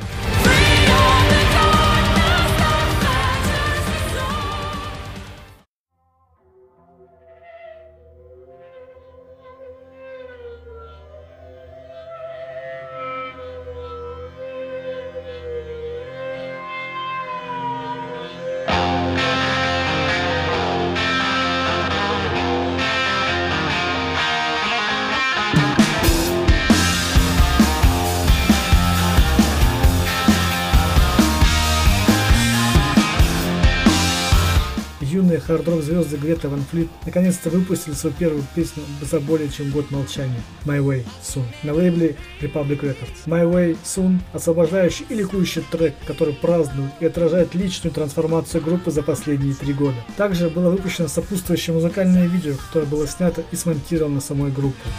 Хард-рок 35.53 35.83
звезды 35.83 36.17
Грета 36.17 36.49
Ван 36.49 36.63
Флит 36.71 36.89
наконец-то 37.05 37.51
выпустили 37.51 37.93
свою 37.93 38.15
первую 38.15 38.43
песню 38.55 38.81
за 39.01 39.19
более 39.19 39.49
чем 39.49 39.69
год 39.69 39.91
молчания 39.91 40.41
«My 40.65 40.79
Way 40.79 41.05
Soon» 41.21 41.45
на 41.61 41.73
лейбле 41.73 42.15
Republic 42.41 42.81
Records. 42.81 43.27
«My 43.27 43.43
Way 43.43 43.77
Soon»– 43.83 44.19
освобождающий 44.33 45.05
и 45.09 45.13
ликующий 45.13 45.63
трек, 45.69 45.93
который 46.07 46.33
празднует 46.33 46.91
и 46.99 47.05
отражает 47.05 47.53
личную 47.53 47.93
трансформацию 47.93 48.63
группы 48.63 48.89
за 48.89 49.03
последние 49.03 49.53
три 49.53 49.73
года. 49.73 49.97
Также 50.17 50.49
было 50.49 50.71
выпущено 50.71 51.07
сопутствующее 51.07 51.75
музыкальное 51.75 52.25
видео, 52.25 52.55
которое 52.55 52.85
было 52.85 53.07
снято 53.07 53.43
и 53.51 53.55
смонтировано 53.55 54.21
самой 54.21 54.49
группой. 54.49 54.91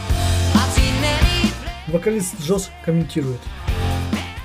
Вокалист 1.88 2.40
Джос 2.40 2.70
комментирует. 2.84 3.40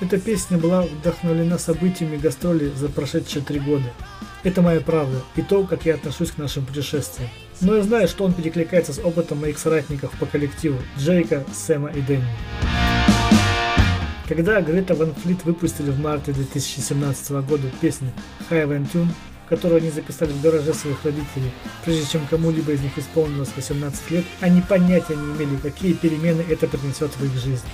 Эта 0.01 0.17
песня 0.17 0.57
была 0.57 0.83
вдохновлена 0.83 1.59
событиями 1.59 2.17
гастролей 2.17 2.71
за 2.73 2.89
прошедшие 2.89 3.43
три 3.43 3.59
года. 3.59 3.93
Это 4.43 4.61
моя 4.61 4.79
правда 4.79 5.21
и 5.35 5.41
то, 5.41 5.63
как 5.65 5.85
я 5.85 5.95
отношусь 5.95 6.31
к 6.31 6.37
нашим 6.37 6.65
путешествиям. 6.65 7.29
Но 7.59 7.75
я 7.75 7.83
знаю, 7.83 8.07
что 8.07 8.23
он 8.23 8.33
перекликается 8.33 8.93
с 8.93 8.99
опытом 8.99 9.41
моих 9.41 9.59
соратников 9.59 10.11
по 10.17 10.25
коллективу 10.25 10.79
Джейка, 10.97 11.43
Сэма 11.53 11.89
и 11.89 12.01
Дэнни. 12.01 12.25
Когда 14.29 14.61
Грета 14.61 14.95
Ван 14.95 15.13
Флит 15.15 15.43
выпустили 15.43 15.89
в 15.89 15.99
марте 15.99 16.31
2017 16.31 17.31
года 17.31 17.63
песню 17.81 18.11
High 18.49 18.67
Van 18.67 18.87
Tune, 18.89 19.09
которую 19.49 19.79
они 19.81 19.89
записали 19.89 20.31
в 20.31 20.41
гараже 20.41 20.73
своих 20.73 21.03
родителей, 21.03 21.51
прежде 21.83 22.05
чем 22.05 22.25
кому-либо 22.27 22.71
из 22.71 22.81
них 22.81 22.97
исполнилось 22.97 23.49
18 23.55 24.11
лет, 24.11 24.25
они 24.39 24.61
понятия 24.61 25.15
не 25.15 25.33
имели, 25.33 25.57
какие 25.57 25.93
перемены 25.93 26.45
это 26.47 26.67
принесет 26.67 27.11
в 27.17 27.25
их 27.25 27.33
жизнь. 27.33 27.65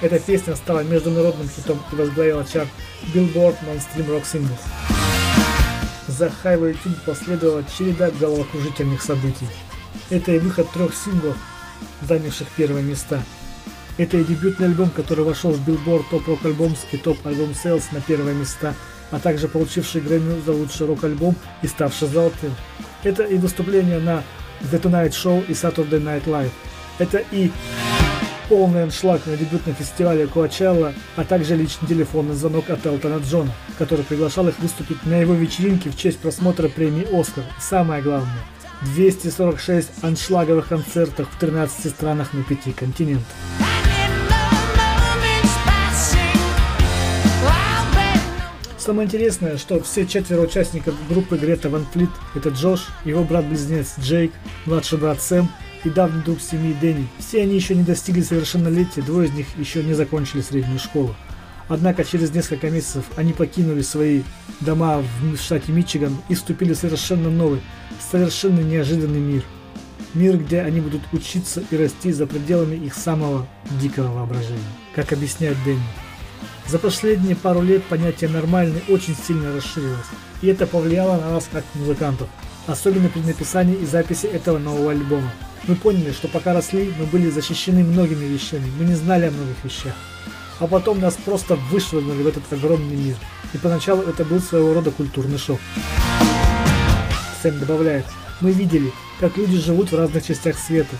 Эта 0.00 0.18
песня 0.20 0.54
стала 0.56 0.84
международным 0.84 1.48
хитом 1.48 1.82
и 1.92 1.96
возглавила 1.96 2.46
чарт 2.50 2.68
Billboard 3.12 3.56
Mainstream 3.66 4.08
Rock 4.08 4.22
Singles. 4.22 4.97
За 6.08 6.32
Highway 6.42 6.76
Tune 6.82 6.96
последовала 7.04 7.62
череда 7.64 8.10
головокружительных 8.10 9.02
событий. 9.02 9.46
Это 10.08 10.32
и 10.32 10.38
выход 10.38 10.70
трех 10.72 10.94
синглов, 10.94 11.36
занявших 12.00 12.48
первые 12.56 12.82
места. 12.82 13.22
Это 13.98 14.16
и 14.16 14.24
дебютный 14.24 14.68
альбом, 14.68 14.90
который 14.90 15.24
вошел 15.24 15.50
в 15.50 15.68
Billboard 15.68 16.04
Top 16.10 16.24
Rock 16.24 16.42
Albums 16.44 16.78
и 16.92 16.96
Top 16.96 17.22
Album 17.24 17.54
Sales 17.54 17.84
на 17.92 18.00
первые 18.00 18.34
места, 18.34 18.74
а 19.10 19.18
также 19.18 19.48
получивший 19.48 20.00
Грэмми 20.00 20.40
за 20.40 20.52
лучший 20.52 20.86
рок-альбом 20.86 21.36
и 21.62 21.66
ставший 21.66 22.08
золотым. 22.08 22.54
Это 23.02 23.24
и 23.24 23.36
выступление 23.36 23.98
на 23.98 24.24
The 24.60 24.80
Tonight 24.80 25.10
Show 25.10 25.44
и 25.46 25.52
Saturday 25.52 26.02
Night 26.02 26.24
Live. 26.24 26.52
Это 26.98 27.22
и 27.30 27.50
полный 28.48 28.84
аншлаг 28.84 29.26
на 29.26 29.36
дебютном 29.36 29.74
фестивале 29.74 30.26
Коачелла, 30.26 30.94
а 31.16 31.24
также 31.24 31.54
личный 31.54 31.86
телефонный 31.88 32.34
звонок 32.34 32.70
от 32.70 32.84
Элтона 32.86 33.18
Джона, 33.18 33.52
который 33.76 34.04
приглашал 34.04 34.48
их 34.48 34.58
выступить 34.58 35.04
на 35.04 35.14
его 35.20 35.34
вечеринке 35.34 35.90
в 35.90 35.96
честь 35.96 36.18
просмотра 36.18 36.68
премии 36.68 37.06
«Оскар». 37.12 37.44
Самое 37.60 38.02
главное, 38.02 38.40
246 38.94 40.02
аншлаговых 40.02 40.68
концертов 40.68 41.28
в 41.30 41.38
13 41.38 41.90
странах 41.90 42.32
на 42.32 42.42
пяти 42.42 42.72
континентах. 42.72 43.26
Самое 48.78 49.06
интересное, 49.06 49.58
что 49.58 49.82
все 49.82 50.06
четверо 50.06 50.40
участников 50.40 50.94
группы 51.10 51.36
Грета 51.36 51.68
Ван 51.68 51.84
Флит– 51.92 52.08
это 52.34 52.48
Джош, 52.48 52.86
его 53.04 53.22
брат-близнец 53.22 53.96
Джейк, 54.00 54.32
младший 54.64 54.96
брат 54.96 55.20
Сэм 55.20 55.46
и 55.84 55.90
давний 55.90 56.22
друг 56.22 56.40
семьи 56.40 56.76
Дэнни. 56.80 57.08
Все 57.18 57.42
они 57.42 57.54
еще 57.54 57.74
не 57.74 57.82
достигли 57.82 58.22
совершеннолетия, 58.22 59.02
двое 59.02 59.28
из 59.28 59.32
них 59.32 59.46
еще 59.56 59.82
не 59.82 59.94
закончили 59.94 60.40
среднюю 60.40 60.78
школу. 60.78 61.14
Однако 61.68 62.04
через 62.04 62.32
несколько 62.32 62.70
месяцев 62.70 63.04
они 63.16 63.32
покинули 63.32 63.82
свои 63.82 64.22
дома 64.60 65.02
в 65.20 65.36
штате 65.36 65.70
Мичиган 65.72 66.16
и 66.28 66.34
вступили 66.34 66.72
в 66.72 66.78
совершенно 66.78 67.30
новый, 67.30 67.60
совершенно 68.10 68.60
неожиданный 68.60 69.20
мир. 69.20 69.42
Мир, 70.14 70.38
где 70.38 70.62
они 70.62 70.80
будут 70.80 71.02
учиться 71.12 71.62
и 71.70 71.76
расти 71.76 72.12
за 72.12 72.26
пределами 72.26 72.76
их 72.76 72.94
самого 72.94 73.46
дикого 73.80 74.12
воображения. 74.14 74.58
Как 74.94 75.12
объясняет 75.12 75.56
Дэнни. 75.64 75.82
За 76.66 76.78
последние 76.78 77.36
пару 77.36 77.62
лет 77.62 77.82
понятие 77.84 78.30
«нормальный» 78.30 78.82
очень 78.88 79.16
сильно 79.16 79.54
расширилось, 79.54 80.06
и 80.42 80.48
это 80.48 80.66
повлияло 80.66 81.18
на 81.18 81.30
нас 81.30 81.48
как 81.50 81.64
музыкантов, 81.74 82.28
особенно 82.66 83.08
при 83.08 83.20
написании 83.20 83.76
и 83.76 83.86
записи 83.86 84.26
этого 84.26 84.58
нового 84.58 84.90
альбома. 84.90 85.30
Мы 85.66 85.74
поняли, 85.74 86.12
что 86.12 86.28
пока 86.28 86.54
росли, 86.54 86.92
мы 86.98 87.06
были 87.06 87.30
защищены 87.30 87.84
многими 87.84 88.24
вещами, 88.24 88.70
мы 88.78 88.84
не 88.84 88.94
знали 88.94 89.26
о 89.26 89.30
многих 89.30 89.56
вещах. 89.64 89.94
А 90.60 90.66
потом 90.66 91.00
нас 91.00 91.14
просто 91.14 91.56
вышвырнули 91.70 92.22
в 92.22 92.26
этот 92.26 92.50
огромный 92.52 92.96
мир, 92.96 93.16
и 93.52 93.58
поначалу 93.58 94.02
это 94.02 94.24
был 94.24 94.40
своего 94.40 94.74
рода 94.74 94.90
культурный 94.90 95.38
шок. 95.38 95.60
Сэм 97.42 97.58
добавляет, 97.60 98.06
мы 98.40 98.52
видели, 98.52 98.92
как 99.20 99.36
люди 99.36 99.58
живут 99.58 99.92
в 99.92 99.96
разных 99.96 100.26
частях 100.26 100.58
света. 100.58 100.96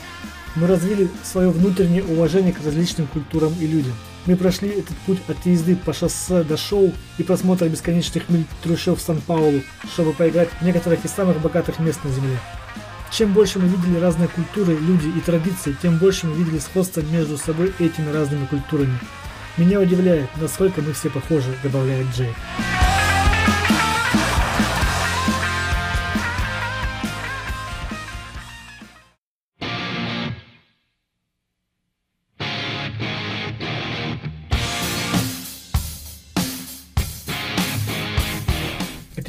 Мы 0.54 0.66
развили 0.66 1.08
свое 1.22 1.50
внутреннее 1.50 2.04
уважение 2.04 2.52
к 2.52 2.64
различным 2.64 3.06
культурам 3.06 3.54
и 3.60 3.66
людям. 3.66 3.94
Мы 4.26 4.36
прошли 4.36 4.68
этот 4.68 4.96
путь 5.06 5.18
от 5.28 5.44
езды 5.46 5.76
по 5.76 5.92
шоссе 5.92 6.42
до 6.42 6.56
шоу 6.56 6.92
и 7.16 7.22
просмотра 7.22 7.66
бесконечных 7.66 8.28
миль 8.28 8.44
трущоб 8.62 8.98
в 8.98 9.02
Сан-Паулу, 9.02 9.62
чтобы 9.92 10.12
поиграть 10.12 10.50
в 10.50 10.62
некоторых 10.62 11.04
из 11.04 11.12
самых 11.12 11.40
богатых 11.40 11.78
мест 11.78 12.00
на 12.04 12.10
Земле. 12.10 12.38
Чем 13.10 13.32
больше 13.32 13.58
мы 13.58 13.68
видели 13.68 13.98
разные 13.98 14.28
культуры, 14.28 14.76
люди 14.76 15.08
и 15.08 15.20
традиции, 15.20 15.76
тем 15.80 15.98
больше 15.98 16.26
мы 16.26 16.36
видели 16.36 16.58
сходства 16.58 17.00
между 17.00 17.38
собой 17.38 17.72
этими 17.78 18.10
разными 18.10 18.46
культурами. 18.46 18.98
Меня 19.56 19.80
удивляет, 19.80 20.28
насколько 20.36 20.82
мы 20.82 20.92
все 20.92 21.10
похожи, 21.10 21.52
добавляет 21.62 22.06
Джей. 22.14 22.34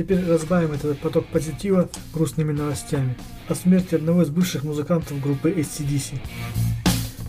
Теперь 0.10 0.26
разбавим 0.26 0.72
этот 0.72 0.98
поток 1.00 1.28
позитива 1.28 1.88
грустными 2.16 2.52
новостями 2.52 3.16
о 3.48 3.54
смерти 3.54 3.94
одного 3.94 4.24
из 4.24 4.30
бывших 4.30 4.64
музыкантов 4.64 5.22
группы 5.22 5.52
ACDC. 5.52 6.20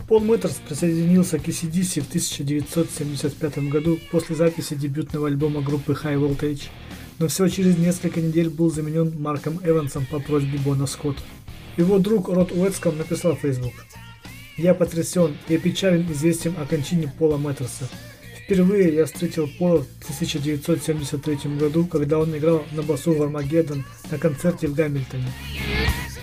Пол 0.08 0.20
Мэттерс 0.20 0.62
присоединился 0.66 1.38
к 1.38 1.46
ACDC 1.46 2.00
в 2.00 2.08
1975 2.08 3.58
году 3.68 3.98
после 4.10 4.34
записи 4.34 4.74
дебютного 4.74 5.26
альбома 5.26 5.60
группы 5.60 5.92
High 5.92 6.16
Voltage, 6.16 6.68
но 7.18 7.28
всего 7.28 7.48
через 7.48 7.76
несколько 7.76 8.22
недель 8.22 8.48
был 8.48 8.70
заменен 8.70 9.12
Марком 9.20 9.60
Эвансом 9.62 10.06
по 10.06 10.18
просьбе 10.18 10.58
Бона 10.58 10.86
Скотта. 10.86 11.20
Его 11.76 11.98
друг 11.98 12.28
Рот 12.28 12.50
Уэтском 12.50 12.96
написал 12.96 13.36
в 13.36 13.40
Facebook 13.40 13.74
«Я 14.56 14.72
потрясен 14.72 15.36
и 15.48 15.56
опечален 15.56 16.10
известием 16.10 16.54
о 16.58 16.64
кончине 16.64 17.12
Пола 17.18 17.36
Мэттерса. 17.36 17.90
Впервые 18.50 18.92
я 18.96 19.06
встретил 19.06 19.48
Пола 19.60 19.86
в 20.00 20.02
1973 20.02 21.56
году, 21.56 21.86
когда 21.86 22.18
он 22.18 22.36
играл 22.36 22.64
на 22.72 22.82
басу 22.82 23.14
в 23.14 23.22
Армагеддон 23.22 23.84
на 24.10 24.18
концерте 24.18 24.66
в 24.66 24.74
Гамильтоне. 24.74 25.32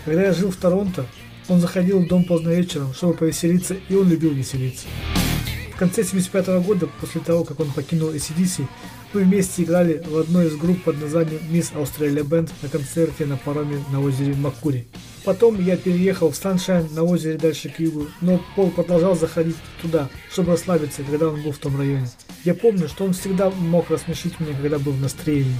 Когда 0.03 0.23
я 0.23 0.33
жил 0.33 0.51
в 0.51 0.57
Торонто, 0.57 1.05
он 1.47 1.61
заходил 1.61 2.01
в 2.01 2.07
дом 2.09 2.25
поздно 2.25 2.49
вечером, 2.49 2.93
чтобы 2.93 3.13
повеселиться, 3.13 3.77
и 3.87 3.95
он 3.95 4.09
любил 4.09 4.33
веселиться. 4.33 4.87
В 5.73 5.77
конце 5.77 6.03
75 6.03 6.49
-го 6.49 6.61
года, 6.65 6.89
после 6.99 7.21
того, 7.21 7.45
как 7.45 7.61
он 7.61 7.71
покинул 7.71 8.09
ACDC, 8.09 8.67
мы 9.13 9.21
вместе 9.21 9.63
играли 9.63 10.03
в 10.05 10.17
одной 10.17 10.47
из 10.47 10.57
групп 10.57 10.83
под 10.83 10.99
названием 10.99 11.39
Miss 11.49 11.71
Australia 11.75 12.27
Band 12.27 12.49
на 12.61 12.67
концерте 12.67 13.25
на 13.25 13.37
пароме 13.37 13.81
на 13.89 14.01
озере 14.01 14.35
Маккури. 14.35 14.85
Потом 15.27 15.59
я 15.61 15.75
переехал 15.75 16.31
в 16.31 16.37
Саншайн 16.37 16.87
на 16.93 17.03
озере 17.03 17.37
дальше 17.37 17.67
к 17.67 17.81
югу, 17.81 18.07
но 18.21 18.41
Пол 18.55 18.71
продолжал 18.71 19.13
заходить 19.13 19.57
туда, 19.81 20.07
чтобы 20.31 20.53
расслабиться, 20.53 21.03
когда 21.03 21.27
он 21.27 21.41
был 21.41 21.51
в 21.51 21.57
том 21.57 21.77
районе. 21.77 22.07
Я 22.45 22.55
помню, 22.55 22.87
что 22.87 23.03
он 23.03 23.11
всегда 23.11 23.49
мог 23.49 23.89
рассмешить 23.89 24.39
меня, 24.39 24.53
когда 24.53 24.79
был 24.79 24.93
в 24.93 25.01
настроении. 25.01 25.57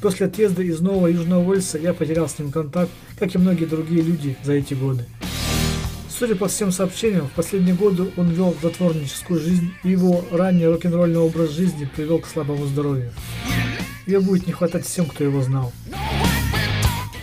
После 0.00 0.26
отъезда 0.26 0.60
из 0.62 0.80
Нового 0.80 1.06
Южного 1.06 1.48
Уэльса 1.48 1.78
я 1.78 1.94
потерял 1.94 2.28
с 2.28 2.36
ним 2.40 2.50
контакт, 2.50 2.90
как 3.16 3.32
и 3.32 3.38
многие 3.38 3.66
другие 3.66 4.02
люди 4.02 4.36
за 4.42 4.54
эти 4.54 4.74
годы. 4.74 5.04
Судя 6.10 6.34
по 6.34 6.48
всем 6.48 6.72
сообщениям, 6.72 7.28
в 7.28 7.32
последние 7.36 7.76
годы 7.76 8.10
он 8.16 8.28
вел 8.30 8.56
затворническую 8.60 9.38
жизнь, 9.38 9.72
и 9.84 9.90
его 9.90 10.24
ранний 10.32 10.66
рок-н-ролльный 10.66 11.20
образ 11.20 11.50
жизни 11.50 11.88
привел 11.94 12.18
к 12.18 12.26
слабому 12.26 12.66
здоровью. 12.66 13.12
Ее 14.04 14.18
будет 14.18 14.48
не 14.48 14.52
хватать 14.52 14.84
всем, 14.84 15.06
кто 15.06 15.22
его 15.22 15.42
знал. 15.42 15.72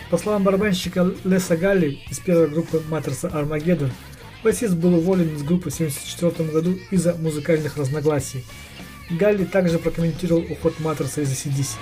По 0.09 0.17
словам 0.17 0.43
барабанщика 0.43 1.11
Леса 1.23 1.55
Галли 1.55 1.99
из 2.09 2.19
первой 2.19 2.47
группы 2.47 2.81
Маттерса 2.89 3.27
Армагеддон, 3.27 3.91
басист 4.43 4.73
был 4.73 4.95
уволен 4.95 5.35
из 5.35 5.43
группы 5.43 5.69
в 5.69 5.73
1974 5.73 6.49
году 6.49 6.79
из-за 6.89 7.13
музыкальных 7.13 7.77
разногласий. 7.77 8.43
Галли 9.11 9.45
также 9.45 9.77
прокомментировал 9.77 10.43
уход 10.49 10.79
Маттерса 10.79 11.21
из 11.21 11.31
ACDC. 11.31 11.77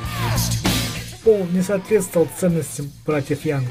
Пол 1.23 1.47
не 1.53 1.61
соответствовал 1.61 2.27
ценностям 2.37 2.91
братьев 3.05 3.45
Янг. 3.45 3.69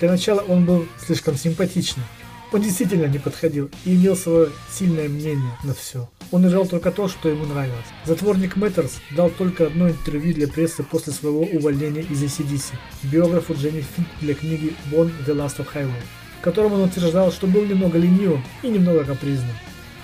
Для 0.00 0.10
начала 0.10 0.40
он 0.40 0.66
был 0.66 0.86
слишком 0.98 1.36
симпатичным. 1.36 2.04
Он 2.52 2.60
действительно 2.60 3.06
не 3.06 3.18
подходил 3.18 3.70
и 3.86 3.94
имел 3.94 4.16
свое 4.16 4.50
сильное 4.70 5.08
мнение 5.08 5.58
на 5.64 5.72
все. 5.72 6.10
Он 6.30 6.46
играл 6.46 6.66
только 6.66 6.90
то, 6.90 7.08
что 7.08 7.28
ему 7.28 7.44
нравилось. 7.46 7.86
Затворник 8.04 8.56
Мэттерс 8.56 9.00
дал 9.16 9.30
только 9.30 9.66
одно 9.66 9.88
интервью 9.88 10.34
для 10.34 10.48
прессы 10.48 10.82
после 10.82 11.12
своего 11.12 11.42
увольнения 11.42 12.02
из 12.02 12.22
ACDC, 12.22 12.74
биографу 13.04 13.54
Дженни 13.54 13.84
Финк 13.94 14.08
для 14.20 14.34
книги 14.34 14.74
Born 14.90 15.12
the 15.26 15.34
Last 15.34 15.58
of 15.58 15.68
Highway, 15.74 16.02
в 16.40 16.42
котором 16.42 16.72
он 16.72 16.82
утверждал, 16.82 17.30
что 17.32 17.46
был 17.46 17.64
немного 17.64 17.98
ленивым 17.98 18.42
и 18.62 18.68
немного 18.68 19.04
капризным 19.04 19.54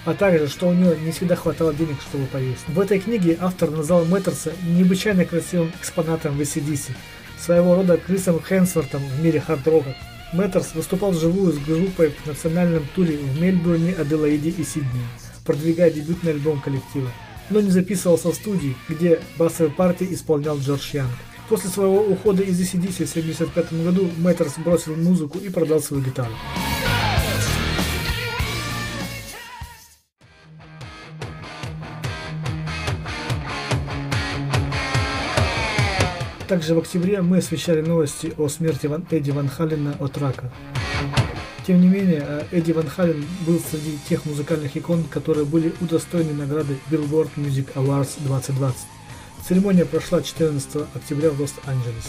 а 0.04 0.14
также, 0.14 0.48
что 0.48 0.68
у 0.68 0.72
него 0.72 0.94
не 0.94 1.12
всегда 1.12 1.36
хватало 1.36 1.74
денег, 1.74 1.96
чтобы 2.00 2.26
поесть. 2.26 2.66
В 2.68 2.80
этой 2.80 2.98
книге 2.98 3.36
автор 3.40 3.70
назвал 3.70 4.04
Мэттерса 4.04 4.52
необычайно 4.64 5.24
красивым 5.24 5.72
экспонатом 5.80 6.36
в 6.36 6.40
ACDC, 6.40 6.92
своего 7.38 7.74
рода 7.74 7.96
Крисом 7.96 8.40
Хэнсвортом 8.40 9.02
в 9.02 9.22
мире 9.22 9.40
хард-рока. 9.40 9.94
Мэттерс 10.32 10.74
выступал 10.74 11.10
вживую 11.10 11.52
с 11.52 11.58
группой 11.58 12.10
в 12.10 12.26
национальном 12.26 12.86
туре 12.94 13.16
в 13.16 13.40
Мельбурне, 13.40 13.92
Аделаиде 13.92 14.50
и 14.50 14.64
Сиднее, 14.64 15.06
продвигая 15.50 15.90
дебютный 15.90 16.30
альбом 16.30 16.60
коллектива, 16.60 17.10
но 17.50 17.60
не 17.60 17.70
записывался 17.70 18.28
в 18.28 18.36
студии, 18.36 18.76
где 18.88 19.18
басовые 19.36 19.74
партии 19.74 20.06
исполнял 20.12 20.56
Джордж 20.60 20.90
Янг. 20.92 21.10
После 21.48 21.68
своего 21.68 22.04
ухода 22.04 22.44
из 22.44 22.60
ACDC 22.60 23.04
в 23.04 23.12
1975 23.12 23.72
году 23.82 24.08
Мэттерс 24.18 24.58
бросил 24.58 24.94
музыку 24.94 25.38
и 25.38 25.48
продал 25.48 25.80
свою 25.80 26.04
гитару. 26.04 26.30
Также 36.46 36.76
в 36.76 36.78
октябре 36.78 37.22
мы 37.22 37.38
освещали 37.38 37.80
новости 37.80 38.32
о 38.38 38.46
смерти 38.46 38.86
Ван 38.86 39.04
Эдди 39.10 39.32
Ван 39.32 39.48
Халлена 39.48 39.96
от 39.98 40.16
рака. 40.16 40.52
Тем 41.66 41.80
не 41.80 41.88
менее, 41.88 42.24
э, 42.26 42.44
Эдди 42.52 42.72
Ван 42.72 42.88
Халлен 42.88 43.24
был 43.46 43.60
среди 43.60 43.98
тех 44.08 44.24
музыкальных 44.24 44.76
икон, 44.76 45.04
которые 45.04 45.44
были 45.44 45.74
удостоены 45.80 46.32
награды 46.32 46.78
Billboard 46.90 47.30
Music 47.36 47.72
Awards 47.74 48.18
2020. 48.18 48.76
Церемония 49.46 49.84
прошла 49.84 50.22
14 50.22 50.86
октября 50.94 51.30
в 51.30 51.40
Лос-Анджелесе. 51.40 52.08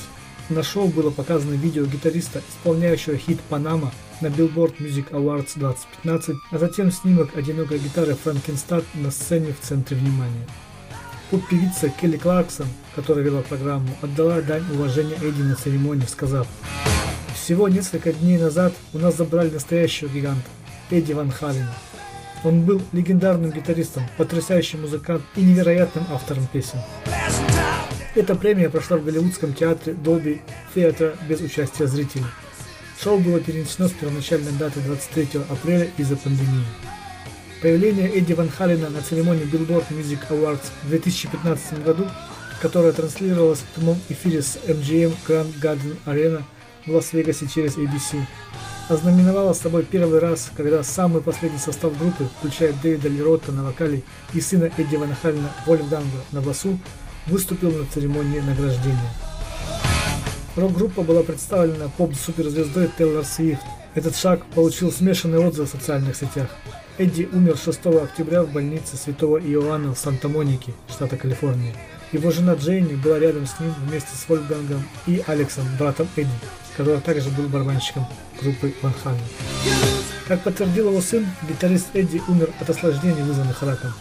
На 0.50 0.64
шоу 0.64 0.88
было 0.88 1.12
показано 1.12 1.54
видео 1.54 1.86
гитариста, 1.86 2.42
исполняющего 2.50 3.18
хит 3.18 3.40
«Панама» 3.50 3.92
на 4.22 4.28
Billboard 4.28 4.78
Music 4.80 5.10
Awards 5.12 5.52
2015, 5.56 6.36
а 6.52 6.58
затем 6.58 6.92
снимок 6.92 7.36
одинокой 7.38 7.80
гитары 7.80 8.16
Франкенстад 8.16 8.84
на 8.96 9.12
сцене 9.12 9.54
в 9.54 9.66
центре 9.66 9.98
внимания. 9.98 10.48
Поп-певица 11.30 11.90
Келли 11.90 12.18
Кларксон, 12.18 12.68
которая 12.96 13.24
вела 13.24 13.42
программу, 13.42 13.90
отдала 14.02 14.42
дань 14.42 14.66
уважения 14.74 15.16
Эдди 15.16 15.42
на 15.42 15.56
церемонии, 15.56 16.06
сказав 16.06 16.48
«Всего 17.36 17.68
несколько 17.68 18.14
дней 18.14 18.38
назад 18.38 18.74
у 18.94 19.00
нас 19.00 19.16
забрали 19.16 19.50
настоящего 19.50 20.10
гиганта, 20.10 20.50
Эдди 20.90 21.14
Ван 21.14 21.32
Халлена. 21.32 21.74
Он 22.44 22.62
был 22.62 22.82
легендарным 22.92 23.52
гитаристом, 23.52 24.04
потрясающим 24.18 24.82
музыкантом 24.82 25.28
и 25.36 25.42
невероятным 25.42 26.06
автором 26.12 26.48
песен. 26.48 26.80
Эта 28.16 28.36
премия 28.36 28.70
прошла 28.70 28.98
в 28.98 29.06
Голливудском 29.06 29.54
театре 29.54 29.94
Dolby 29.94 30.42
Theatre 30.76 31.16
без 31.30 31.40
участия 31.40 31.88
зрителей. 31.88 32.26
Шоу 33.02 33.20
было 33.20 33.40
перенесено 33.40 33.88
с 33.88 33.92
первоначальной 33.92 34.52
даты 34.54 34.80
23 34.82 35.42
апреля 35.50 35.90
из-за 35.98 36.18
пандемии. 36.18 36.66
Появление 37.62 38.10
Эдди 38.10 38.34
Ван 38.34 38.50
Халлена 38.50 38.90
на 38.90 39.02
церемонии 39.02 39.46
Billboard 39.46 39.86
Music 39.92 40.20
Awards 40.30 40.66
в 40.84 40.90
2015 40.90 41.84
году, 41.84 42.08
которая 42.62 42.92
транслировалась 42.92 43.60
в 43.60 43.76
прямом 43.76 44.00
эфире 44.10 44.42
с 44.42 44.58
MGM 44.68 45.14
Grand 45.28 45.60
Garden 45.62 45.96
Arena 46.06 46.44
в 46.86 46.94
Лас-Вегасе 46.94 47.48
через 47.48 47.78
ABC, 47.78 48.22
ознаменовала 48.90 49.54
собой 49.54 49.84
первый 49.84 50.20
раз, 50.20 50.52
когда 50.56 50.84
самый 50.84 51.22
последний 51.22 51.60
состав 51.60 51.98
группы, 51.98 52.28
включая 52.38 52.74
Дэвида 52.74 53.10
Леротта 53.10 53.52
на 53.52 53.64
вокале 53.64 54.04
и 54.34 54.42
сына 54.42 54.70
Эдди 54.78 54.96
Ван 54.96 55.16
Халлена 55.22 55.52
Вольфганга 55.66 56.18
на 56.32 56.42
басу, 56.42 56.78
выступил 57.28 57.72
на 57.72 57.86
церемонии 57.86 58.40
награждения. 58.40 59.12
Рок-группа 60.56 61.04
была 61.04 61.24
представлена 61.24 61.90
поп-суперзвездой 61.98 62.90
Тейлор 62.98 63.24
Свифт. 63.24 63.64
Этот 63.96 64.18
шаг 64.18 64.46
получил 64.54 64.92
смешанные 64.92 65.40
отзывы 65.46 65.68
в 65.68 65.72
социальных 65.72 66.16
сетях. 66.16 66.50
Эдди 66.98 67.28
умер 67.32 67.58
6 67.58 67.86
октября 67.86 68.44
в 68.44 68.52
больнице 68.52 68.98
Святого 68.98 69.38
Иоанна 69.38 69.96
в 69.96 69.98
Санта-Монике, 69.98 70.74
штата 70.90 71.16
Калифорния. 71.16 71.74
Его 72.12 72.32
жена 72.32 72.56
Джейни 72.56 72.96
была 72.96 73.18
рядом 73.20 73.48
с 73.48 73.58
ним 73.62 73.74
вместе 73.88 74.10
с 74.16 74.28
Вольфгангом 74.28 74.84
и 75.08 75.24
Алексом, 75.26 75.66
братом 75.80 76.10
Эдди, 76.18 76.30
который 76.76 77.00
также 77.02 77.30
был 77.30 77.48
барабанщиком 77.48 78.06
группы 78.42 78.74
Ван 78.82 78.94
Хален. 79.04 79.20
Как 80.28 80.42
подтвердил 80.44 80.90
его 80.90 81.02
сын, 81.02 81.26
гитарист 81.48 81.88
Эдди 81.94 82.22
умер 82.28 82.50
от 82.60 82.70
осложнений, 82.70 83.24
вызванных 83.24 83.62
раком. 83.64 83.94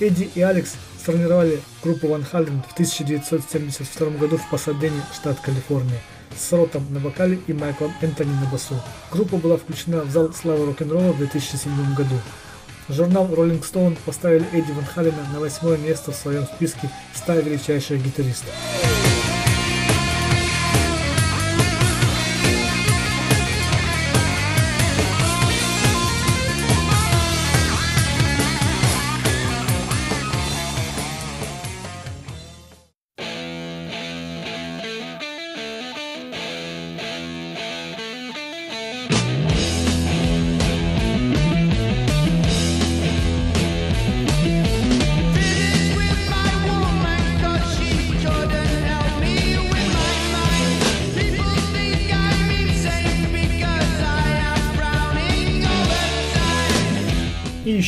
Эдди 0.00 0.30
и 0.34 0.40
Алекс 0.40 0.74
сформировали 1.00 1.60
группу 1.82 2.08
Ван 2.08 2.24
Хален 2.24 2.62
в 2.68 2.72
1972 2.72 4.10
году 4.18 4.36
в 4.36 4.50
Пасадене, 4.50 5.00
штат 5.14 5.40
Калифорния 5.40 6.00
с 6.38 6.52
Ротом 6.52 6.86
на 6.90 7.00
вокале 7.00 7.38
и 7.46 7.52
Майклом 7.52 7.92
Энтони 8.00 8.32
на 8.32 8.46
басу. 8.46 8.74
Группа 9.10 9.36
была 9.36 9.56
включена 9.56 10.02
в 10.02 10.10
зал 10.10 10.32
славы 10.32 10.66
рок-н-ролла 10.66 11.12
в 11.12 11.18
2007 11.18 11.94
году. 11.94 12.16
Журнал 12.88 13.26
Rolling 13.26 13.62
Stone 13.62 13.98
поставили 14.04 14.46
Эдди 14.52 14.72
Ван 14.72 14.84
Халлена 14.84 15.26
на 15.32 15.40
восьмое 15.40 15.76
место 15.76 16.12
в 16.12 16.16
своем 16.16 16.44
списке 16.44 16.90
100 17.14 17.34
величайших 17.40 18.02
гитаристов. 18.02 18.54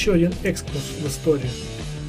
Еще 0.08 0.14
один 0.14 0.32
экскурс 0.42 0.80
в 1.02 1.06
историю. 1.06 1.50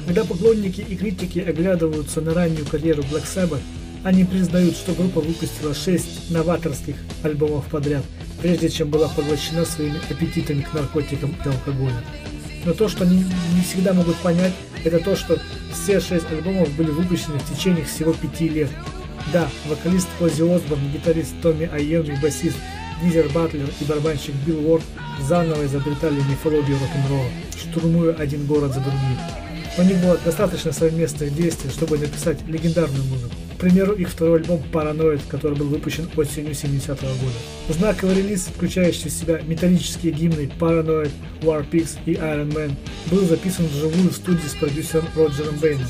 Когда 0.06 0.24
поклонники 0.24 0.80
и 0.80 0.96
критики 0.96 1.38
оглядываются 1.38 2.22
на 2.22 2.32
раннюю 2.32 2.64
карьеру 2.64 3.02
Black 3.02 3.24
Sabbath, 3.24 3.60
они 4.04 4.24
признают, 4.24 4.74
что 4.74 4.94
группа 4.94 5.20
выпустила 5.20 5.74
6 5.74 6.30
новаторских 6.30 6.94
альбомов 7.22 7.66
подряд, 7.66 8.02
прежде 8.40 8.70
чем 8.70 8.88
была 8.88 9.08
поглощена 9.08 9.66
своими 9.66 10.00
аппетитами 10.08 10.62
к 10.62 10.72
наркотикам 10.72 11.36
и 11.44 11.48
алкоголю. 11.48 11.96
Но 12.64 12.72
то, 12.72 12.88
что 12.88 13.04
они 13.04 13.24
не 13.54 13.62
всегда 13.62 13.92
могут 13.92 14.16
понять, 14.16 14.52
это 14.82 14.98
то, 15.00 15.14
что 15.14 15.38
все 15.70 16.00
6 16.00 16.24
альбомов 16.32 16.70
были 16.76 16.90
выпущены 16.90 17.38
в 17.38 17.54
течение 17.54 17.84
всего 17.84 18.14
5 18.14 18.40
лет. 18.40 18.70
Да, 19.30 19.50
вокалист 19.68 20.08
Оззи 20.20 20.42
Осборн, 20.42 20.90
гитарист 20.90 21.34
Томми 21.42 21.68
Айоми, 21.70 22.18
басист 22.22 22.56
Гизер 23.02 23.28
Батлер 23.28 23.68
и 23.80 23.84
барабанщик 23.84 24.34
Билл 24.46 24.66
Уорд 24.66 24.84
заново 25.20 25.66
изобретали 25.66 26.16
мифологию 26.20 26.78
рок-н-ролла, 26.78 27.28
штурмуя 27.60 28.14
один 28.14 28.46
город 28.46 28.74
за 28.74 28.80
другим. 28.80 29.18
У 29.78 29.82
них 29.82 29.98
было 29.98 30.18
достаточно 30.24 30.72
совместных 30.72 31.34
действий, 31.34 31.70
чтобы 31.70 31.96
написать 31.96 32.38
легендарную 32.48 33.04
музыку. 33.04 33.34
К 33.56 33.60
примеру, 33.60 33.92
их 33.92 34.08
второй 34.08 34.40
альбом 34.40 34.62
Paranoid, 34.72 35.20
который 35.28 35.56
был 35.56 35.68
выпущен 35.68 36.08
осенью 36.16 36.54
70 36.54 36.98
-го 36.98 37.18
года. 37.20 37.38
Знаковый 37.68 38.16
релиз, 38.16 38.48
включающий 38.54 39.10
в 39.10 39.12
себя 39.12 39.40
металлические 39.46 40.12
гимны 40.12 40.50
Paranoid, 40.58 41.10
War 41.42 41.64
Pigs 41.70 41.98
и 42.06 42.14
Iron 42.14 42.52
Man, 42.52 42.72
был 43.10 43.24
записан 43.26 43.66
вживую 43.66 44.10
в 44.10 44.14
студии 44.14 44.46
с 44.46 44.54
продюсером 44.54 45.06
Роджером 45.14 45.56
Бейном. 45.56 45.88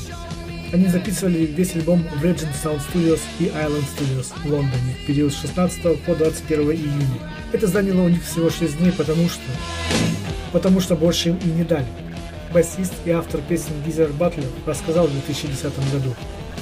Они 0.73 0.87
записывали 0.87 1.45
весь 1.45 1.75
альбом 1.75 2.05
в 2.15 2.23
Legend 2.23 2.53
Sound 2.63 2.81
Studios 2.93 3.19
и 3.39 3.45
Island 3.45 3.85
Studios 3.97 4.27
в 4.41 4.45
Лондоне 4.45 4.95
в 5.03 5.07
период 5.07 5.33
с 5.33 5.41
16 5.41 6.03
по 6.05 6.15
21 6.15 6.71
июня. 6.71 7.07
Это 7.51 7.67
заняло 7.67 8.03
у 8.03 8.09
них 8.09 8.23
всего 8.23 8.49
6 8.49 8.77
дней, 8.77 8.91
потому 8.93 9.27
что... 9.27 9.41
потому 10.51 10.79
что 10.79 10.95
больше 10.95 11.29
им 11.29 11.39
и 11.43 11.47
не 11.47 11.63
дали. 11.63 11.85
Басист 12.53 12.93
и 13.05 13.11
автор 13.11 13.41
песен 13.41 13.73
Гизер 13.85 14.11
Батлер 14.11 14.45
рассказал 14.65 15.07
в 15.07 15.11
2010 15.11 15.63
году. 15.91 16.13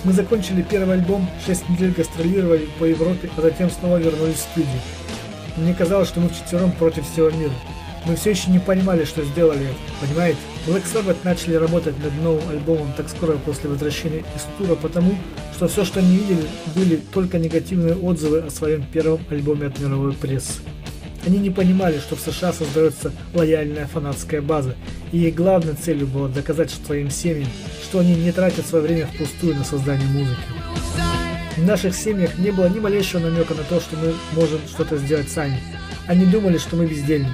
Мы 0.03 0.13
закончили 0.13 0.61
первый 0.61 0.95
альбом, 0.95 1.27
6 1.45 1.69
недель 1.69 1.91
гастролировали 1.91 2.69
по 2.77 2.85
Европе, 2.85 3.29
а 3.35 3.41
затем 3.41 3.69
снова 3.69 3.97
вернулись 3.97 4.35
в 4.35 4.51
студию. 4.51 4.81
Мне 5.57 5.73
казалось, 5.73 6.07
что 6.07 6.19
мы 6.19 6.29
вчетвером 6.29 6.71
против 6.71 7.09
всего 7.09 7.29
мира. 7.31 7.51
Мы 8.05 8.15
все 8.15 8.29
еще 8.29 8.49
не 8.49 8.59
понимали, 8.59 9.03
что 9.03 9.23
сделали 9.25 9.65
это, 9.65 9.75
понимаете? 10.07 10.37
Black 10.65 10.83
Sabbath 10.85 11.17
начали 11.23 11.55
работать 11.55 12.01
над 12.01 12.13
новым 12.21 12.47
альбомом 12.49 12.93
так 12.95 13.09
скоро 13.09 13.33
после 13.37 13.69
возвращения 13.69 14.19
из 14.19 14.45
тура, 14.57 14.75
потому 14.75 15.15
что 15.53 15.67
все, 15.67 15.83
что 15.83 15.99
они 15.99 16.17
видели, 16.17 16.47
были 16.75 16.95
только 16.95 17.39
негативные 17.39 17.95
отзывы 17.95 18.39
о 18.39 18.49
своем 18.49 18.83
первом 18.83 19.19
альбоме 19.29 19.67
от 19.67 19.79
мировой 19.79 20.13
прессы. 20.13 20.61
Они 21.25 21.37
не 21.37 21.49
понимали, 21.49 21.99
что 21.99 22.15
в 22.15 22.21
США 22.21 22.53
создается 22.53 23.11
лояльная 23.33 23.87
фанатская 23.87 24.41
база, 24.41 24.75
и 25.11 25.27
их 25.27 25.35
главной 25.35 25.73
целью 25.73 26.07
было 26.07 26.29
доказать 26.29 26.71
своим 26.71 27.09
семьям, 27.09 27.49
что 27.83 27.99
они 27.99 28.15
не 28.15 28.31
тратят 28.31 28.65
свое 28.65 28.83
время 28.83 29.07
впустую 29.07 29.55
на 29.55 29.63
создание 29.63 30.07
музыки. 30.07 30.39
В 31.57 31.65
наших 31.65 31.93
семьях 31.93 32.37
не 32.37 32.51
было 32.51 32.69
ни 32.69 32.79
малейшего 32.79 33.19
намека 33.19 33.53
на 33.53 33.63
то, 33.63 33.81
что 33.81 33.97
мы 33.97 34.13
можем 34.33 34.59
что-то 34.67 34.97
сделать 34.97 35.29
сами. 35.29 35.59
Они 36.07 36.25
думали, 36.25 36.57
что 36.57 36.77
мы 36.77 36.85
бездельны. 36.85 37.29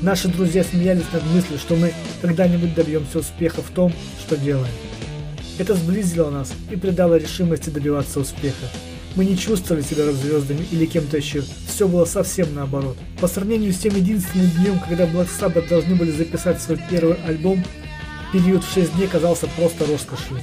Наши 0.00 0.28
друзья 0.28 0.64
смеялись 0.64 1.04
над 1.12 1.22
мыслью, 1.26 1.58
что 1.58 1.76
мы 1.76 1.92
когда-нибудь 2.22 2.74
добьемся 2.74 3.18
успеха 3.18 3.62
в 3.62 3.70
том, 3.70 3.92
что 4.20 4.36
делаем. 4.36 4.72
Это 5.58 5.74
сблизило 5.74 6.30
нас 6.30 6.52
и 6.70 6.76
придало 6.76 7.16
решимости 7.16 7.70
добиваться 7.70 8.20
успеха. 8.20 8.66
Мы 9.14 9.24
не 9.24 9.38
чувствовали 9.38 9.82
себя 9.82 10.10
звездами 10.12 10.66
или 10.70 10.84
кем-то 10.84 11.16
еще. 11.16 11.42
Все 11.76 11.86
было 11.86 12.06
совсем 12.06 12.54
наоборот. 12.54 12.96
По 13.20 13.28
сравнению 13.28 13.70
с 13.70 13.76
тем 13.76 13.94
единственным 13.94 14.48
днем, 14.52 14.80
когда 14.80 15.04
Black 15.04 15.28
Sabbath 15.28 15.68
должны 15.68 15.94
были 15.94 16.10
записать 16.10 16.58
свой 16.58 16.80
первый 16.88 17.16
альбом, 17.26 17.62
период 18.32 18.64
в 18.64 18.72
6 18.72 18.96
дней 18.96 19.06
казался 19.06 19.46
просто 19.58 19.84
роскошью. 19.84 20.38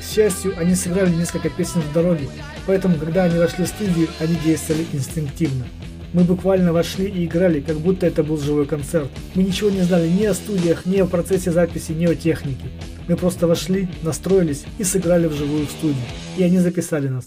К 0.00 0.02
счастью, 0.04 0.52
они 0.58 0.74
сыграли 0.74 1.14
несколько 1.14 1.48
песен 1.48 1.80
в 1.80 1.92
дороге, 1.92 2.26
поэтому, 2.66 2.96
когда 2.96 3.22
они 3.22 3.38
вошли 3.38 3.66
в 3.66 3.68
студию, 3.68 4.08
они 4.18 4.34
действовали 4.44 4.84
инстинктивно. 4.92 5.64
Мы 6.12 6.24
буквально 6.24 6.72
вошли 6.72 7.06
и 7.06 7.24
играли, 7.24 7.60
как 7.60 7.78
будто 7.78 8.06
это 8.06 8.24
был 8.24 8.36
живой 8.36 8.66
концерт. 8.66 9.08
Мы 9.36 9.44
ничего 9.44 9.70
не 9.70 9.82
знали 9.82 10.08
ни 10.08 10.24
о 10.24 10.34
студиях, 10.34 10.86
ни 10.86 10.98
о 10.98 11.06
процессе 11.06 11.52
записи, 11.52 11.92
ни 11.92 12.06
о 12.06 12.16
технике. 12.16 12.66
Мы 13.06 13.16
просто 13.16 13.46
вошли, 13.46 13.88
настроились 14.02 14.64
и 14.78 14.82
сыграли 14.82 15.28
вживую 15.28 15.68
в 15.68 15.70
студии. 15.70 16.02
И 16.36 16.42
они 16.42 16.58
записали 16.58 17.06
нас. 17.06 17.26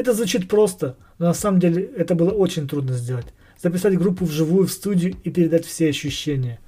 Это 0.00 0.14
звучит 0.14 0.48
просто, 0.48 0.96
но 1.18 1.26
на 1.26 1.34
самом 1.34 1.60
деле 1.60 1.82
это 1.94 2.14
было 2.14 2.30
очень 2.30 2.66
трудно 2.66 2.94
сделать. 2.94 3.26
Записать 3.62 3.98
группу 3.98 4.24
вживую 4.24 4.66
в 4.66 4.72
студию 4.72 5.14
и 5.24 5.30
передать 5.30 5.66
все 5.66 5.90
ощущения. 5.90 6.58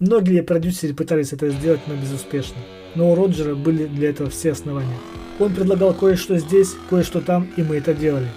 Многие 0.00 0.42
продюсеры 0.42 0.92
пытались 0.92 1.32
это 1.32 1.48
сделать, 1.48 1.80
но 1.86 1.94
безуспешно. 1.96 2.58
Но 2.94 3.10
у 3.10 3.14
Роджера 3.14 3.54
были 3.54 3.86
для 3.86 4.10
этого 4.10 4.28
все 4.28 4.52
основания. 4.52 4.98
Он 5.38 5.54
предлагал 5.54 5.94
кое-что 5.94 6.36
здесь, 6.36 6.74
кое-что 6.90 7.22
там, 7.22 7.48
и 7.56 7.62
мы 7.62 7.76
это 7.76 7.94
делали. 7.94 8.28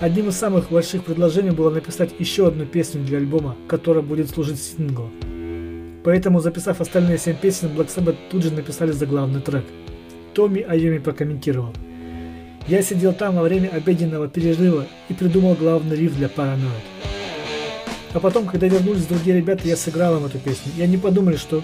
Одним 0.00 0.30
из 0.30 0.36
самых 0.36 0.70
больших 0.70 1.04
предложений 1.04 1.50
было 1.50 1.68
написать 1.68 2.14
еще 2.18 2.48
одну 2.48 2.64
песню 2.64 3.04
для 3.04 3.18
альбома, 3.18 3.56
которая 3.68 4.02
будет 4.02 4.30
служить 4.30 4.58
синглом. 4.58 5.12
Поэтому, 6.02 6.40
записав 6.40 6.80
остальные 6.80 7.18
семь 7.18 7.36
песен, 7.36 7.68
Black 7.68 7.94
Sabbath 7.94 8.16
тут 8.30 8.42
же 8.42 8.50
написали 8.50 8.92
заглавный 8.92 9.42
трек. 9.42 9.66
Томми 10.32 10.62
Айоми 10.62 10.96
прокомментировал. 10.96 11.74
Я 12.66 12.82
сидел 12.82 13.12
там 13.12 13.36
во 13.36 13.42
время 13.42 13.68
обеденного 13.68 14.26
перерыва 14.26 14.86
и 15.10 15.14
придумал 15.14 15.54
главный 15.54 15.96
риф 15.96 16.16
для 16.16 16.28
Paranoid. 16.28 16.70
А 18.14 18.20
потом, 18.20 18.46
когда 18.46 18.68
вернулись 18.68 19.04
другие 19.04 19.36
ребята, 19.36 19.68
я 19.68 19.76
сыграл 19.76 20.16
им 20.16 20.24
эту 20.24 20.38
песню. 20.38 20.72
И 20.78 20.82
они 20.82 20.96
подумали, 20.96 21.36
что 21.36 21.62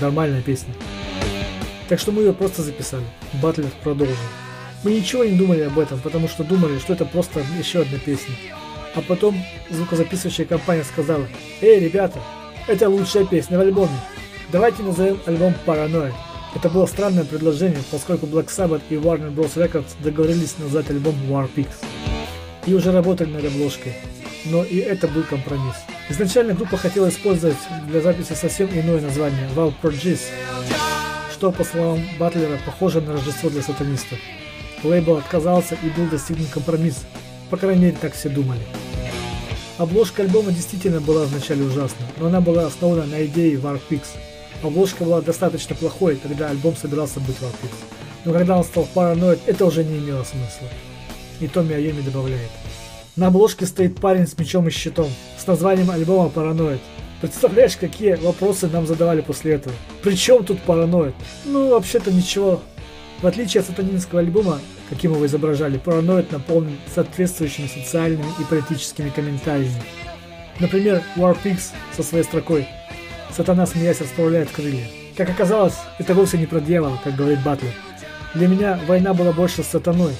нормальная 0.00 0.42
песня. 0.42 0.74
Так 1.88 2.00
что 2.00 2.10
мы 2.10 2.22
ее 2.22 2.32
просто 2.32 2.62
записали. 2.62 3.04
Батлер 3.40 3.70
продолжил. 3.84 4.16
Мы 4.82 4.94
ничего 4.94 5.22
не 5.22 5.38
думали 5.38 5.60
об 5.60 5.78
этом, 5.78 6.00
потому 6.00 6.26
что 6.26 6.42
думали, 6.42 6.78
что 6.78 6.94
это 6.94 7.04
просто 7.04 7.44
еще 7.56 7.82
одна 7.82 7.98
песня. 7.98 8.34
А 8.96 9.00
потом 9.00 9.36
звукозаписывающая 9.70 10.44
компания 10.44 10.82
сказала, 10.82 11.24
«Эй, 11.60 11.78
ребята, 11.78 12.18
это 12.66 12.88
лучшая 12.88 13.26
песня 13.26 13.58
в 13.58 13.60
альбоме. 13.60 13.96
Давайте 14.50 14.82
назовем 14.82 15.20
альбом 15.26 15.54
«Параноид». 15.64 16.14
Это 16.54 16.68
было 16.68 16.86
странное 16.86 17.24
предложение, 17.24 17.80
поскольку 17.90 18.26
Black 18.26 18.48
Sabbath 18.48 18.82
и 18.90 18.94
Warner 18.94 19.34
Bros. 19.34 19.54
Records 19.56 19.94
договорились 20.02 20.58
назвать 20.58 20.90
альбом 20.90 21.14
War 21.28 21.48
Pigs. 21.54 21.74
И 22.66 22.74
уже 22.74 22.92
работали 22.92 23.30
над 23.30 23.44
обложкой. 23.44 23.94
Но 24.44 24.62
и 24.62 24.76
это 24.76 25.08
был 25.08 25.22
компромисс. 25.22 25.76
Изначально 26.10 26.54
группа 26.54 26.76
хотела 26.76 27.08
использовать 27.08 27.56
для 27.88 28.00
записи 28.00 28.34
совсем 28.34 28.68
иное 28.68 29.00
название– 29.00 29.48
Val 29.56 29.72
Progis, 29.82 30.20
что, 31.32 31.52
по 31.52 31.64
словам 31.64 32.00
Батлера, 32.18 32.58
похоже 32.66 33.00
на 33.00 33.12
Рождество 33.12 33.50
для 33.50 33.62
сатанистов. 33.62 34.18
Лейбл 34.84 35.16
отказался 35.16 35.76
и 35.82 35.88
был 35.98 36.06
достигнут 36.08 36.50
компромисс. 36.50 37.04
По 37.50 37.56
крайней 37.56 37.86
мере, 37.86 37.96
так 38.00 38.14
все 38.14 38.28
думали. 38.28 38.60
Обложка 39.78 40.22
альбома 40.22 40.52
действительно 40.52 41.00
была 41.00 41.24
вначале 41.24 41.64
ужасна, 41.64 42.06
но 42.18 42.26
она 42.26 42.40
была 42.40 42.66
основана 42.66 43.06
на 43.06 43.24
идее 43.24 43.56
War 43.56 43.80
Pigs. 43.88 44.08
Обложка 44.62 45.04
была 45.04 45.20
достаточно 45.20 45.74
плохой, 45.74 46.16
когда 46.16 46.48
альбом 46.48 46.76
собирался 46.76 47.20
быть 47.20 47.36
War 47.40 47.52
Pigs. 47.62 47.74
Но 48.24 48.32
когда 48.32 48.56
он 48.56 48.64
стал 48.64 48.86
Paranoid, 48.94 49.40
это 49.46 49.66
уже 49.66 49.84
не 49.84 49.98
имело 49.98 50.22
смысла. 50.22 50.68
И 51.40 51.48
Томми 51.48 51.74
Айоми 51.74 52.00
добавляет. 52.00 52.50
На 53.16 53.26
обложке 53.26 53.66
стоит 53.66 54.00
парень 54.00 54.26
с 54.26 54.38
мечом 54.38 54.68
и 54.68 54.70
щитом, 54.70 55.10
с 55.36 55.46
названием 55.46 55.90
альбома 55.90 56.30
Paranoid. 56.34 56.80
Представляешь, 57.20 57.76
какие 57.76 58.14
вопросы 58.14 58.68
нам 58.68 58.86
задавали 58.86 59.20
после 59.20 59.54
этого? 59.54 59.74
Причем 60.02 60.44
тут 60.44 60.58
Paranoid? 60.66 61.14
Ну, 61.44 61.70
вообще-то 61.70 62.12
ничего 62.12 62.60
в 63.22 63.26
отличие 63.26 63.60
от 63.60 63.68
сатанинского 63.68 64.20
альбома, 64.20 64.60
каким 64.90 65.12
его 65.12 65.24
изображали, 65.24 65.78
параноид 65.78 66.32
наполнен 66.32 66.76
соответствующими 66.92 67.68
социальными 67.68 68.26
и 68.40 68.44
политическими 68.44 69.10
комментариями. 69.10 69.80
Например, 70.58 71.02
War 71.16 71.36
Pigs 71.42 71.70
со 71.96 72.02
своей 72.02 72.24
строкой 72.24 72.66
«Сатана, 73.36 73.66
смеясь, 73.66 74.00
расправляет 74.00 74.50
крылья». 74.50 74.86
Как 75.16 75.30
оказалось, 75.30 75.76
это 75.98 76.14
вовсе 76.14 76.38
не 76.38 76.46
про 76.46 76.60
дьявола, 76.60 76.98
как 77.02 77.16
говорит 77.16 77.42
Батлер. 77.42 77.72
Для 78.34 78.48
меня 78.48 78.80
война 78.86 79.14
была 79.14 79.32
больше 79.32 79.62
с 79.62 79.68
сатаной. 79.68 80.14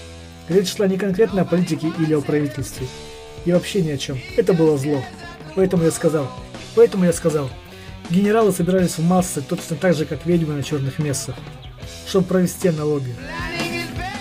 Речь 0.48 0.75
шла 0.75 0.87
не 0.87 0.98
конкретно 0.98 1.42
о 1.42 1.44
политике 1.44 1.92
или 1.98 2.14
о 2.14 2.20
правительстве. 2.20 2.87
И 3.44 3.53
вообще 3.53 3.83
ни 3.83 3.90
о 3.90 3.98
чем. 3.98 4.20
Это 4.37 4.53
было 4.53 4.77
зло. 4.77 5.03
Поэтому 5.55 5.85
я 5.85 5.90
сказал. 5.90 6.31
Поэтому 6.75 7.05
я 7.05 7.12
сказал. 7.12 7.51
Генералы 8.11 8.53
собирались 8.53 8.98
в 8.98 9.05
массы 9.05 9.40
точно 9.40 9.77
так 9.77 9.94
же, 9.94 10.05
как 10.05 10.27
ведьмы 10.27 10.55
на 10.55 10.62
черных 10.62 10.98
мессах 10.98 11.37
чтобы 12.07 12.27
провести 12.27 12.68
аналогию. 12.68 13.14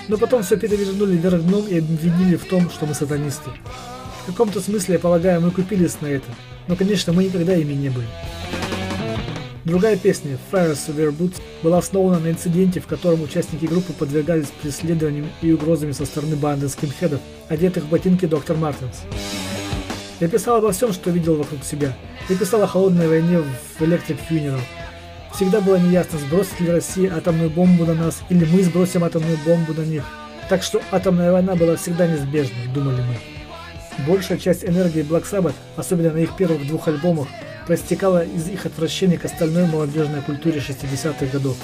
Но 0.07 0.17
потом 0.17 0.43
все 0.43 0.57
перевернули 0.57 1.17
вверх 1.17 1.41
дном 1.41 1.67
и 1.67 1.77
обвинили 1.79 2.35
в 2.35 2.45
том, 2.45 2.69
что 2.69 2.85
мы 2.85 2.93
сатанисты. 2.93 3.49
В 4.23 4.27
каком-то 4.27 4.61
смысле, 4.61 4.93
я 4.93 4.99
полагаю, 4.99 5.41
мы 5.41 5.51
купились 5.51 5.99
на 6.01 6.07
это, 6.07 6.27
но, 6.67 6.75
конечно, 6.75 7.11
мы 7.11 7.25
никогда 7.25 7.53
ими 7.55 7.73
не 7.73 7.89
были. 7.89 8.07
Другая 9.63 9.95
песня, 9.95 10.37
Fire 10.51 10.73
Severe 10.73 11.15
Boots, 11.15 11.41
была 11.61 11.77
основана 11.77 12.19
на 12.19 12.31
инциденте, 12.31 12.79
в 12.79 12.87
котором 12.87 13.21
участники 13.21 13.65
группы 13.65 13.93
подвергались 13.93 14.47
преследованиям 14.61 15.29
и 15.41 15.51
угрозами 15.51 15.91
со 15.91 16.05
стороны 16.05 16.35
банды 16.35 16.67
скинхедов, 16.67 17.21
одетых 17.47 17.83
в 17.83 17.89
ботинки 17.89 18.25
Доктор 18.25 18.57
Мартинс. 18.57 19.01
Я 20.19 20.27
писал 20.27 20.57
обо 20.57 20.71
всем, 20.71 20.93
что 20.93 21.11
видел 21.11 21.35
вокруг 21.35 21.63
себя. 21.63 21.95
Я 22.29 22.35
писал 22.35 22.61
о 22.63 22.67
холодной 22.67 23.07
войне 23.07 23.39
в 23.39 23.81
Electric 23.81 24.17
Funeral, 24.29 24.61
Всегда 25.33 25.61
было 25.61 25.77
неясно, 25.77 26.19
сбросит 26.19 26.59
ли 26.59 26.69
Россия 26.69 27.15
атомную 27.15 27.49
бомбу 27.49 27.85
на 27.85 27.93
нас, 27.93 28.21
или 28.29 28.45
мы 28.45 28.63
сбросим 28.63 29.03
атомную 29.03 29.37
бомбу 29.45 29.73
на 29.73 29.81
них. 29.81 30.03
Так 30.49 30.61
что 30.61 30.81
атомная 30.91 31.31
война 31.31 31.55
была 31.55 31.77
всегда 31.77 32.05
неизбежна, 32.05 32.55
думали 32.73 33.01
мы. 33.01 34.05
Большая 34.05 34.37
часть 34.37 34.65
энергии 34.65 35.03
Black 35.03 35.23
Sabbath, 35.23 35.53
особенно 35.77 36.11
на 36.11 36.17
их 36.17 36.35
первых 36.35 36.67
двух 36.67 36.87
альбомах, 36.87 37.27
проистекала 37.65 38.25
из 38.25 38.49
их 38.49 38.65
отвращения 38.65 39.17
к 39.17 39.25
остальной 39.25 39.67
молодежной 39.67 40.21
культуре 40.21 40.59
60-х 40.59 41.25
годов. 41.27 41.57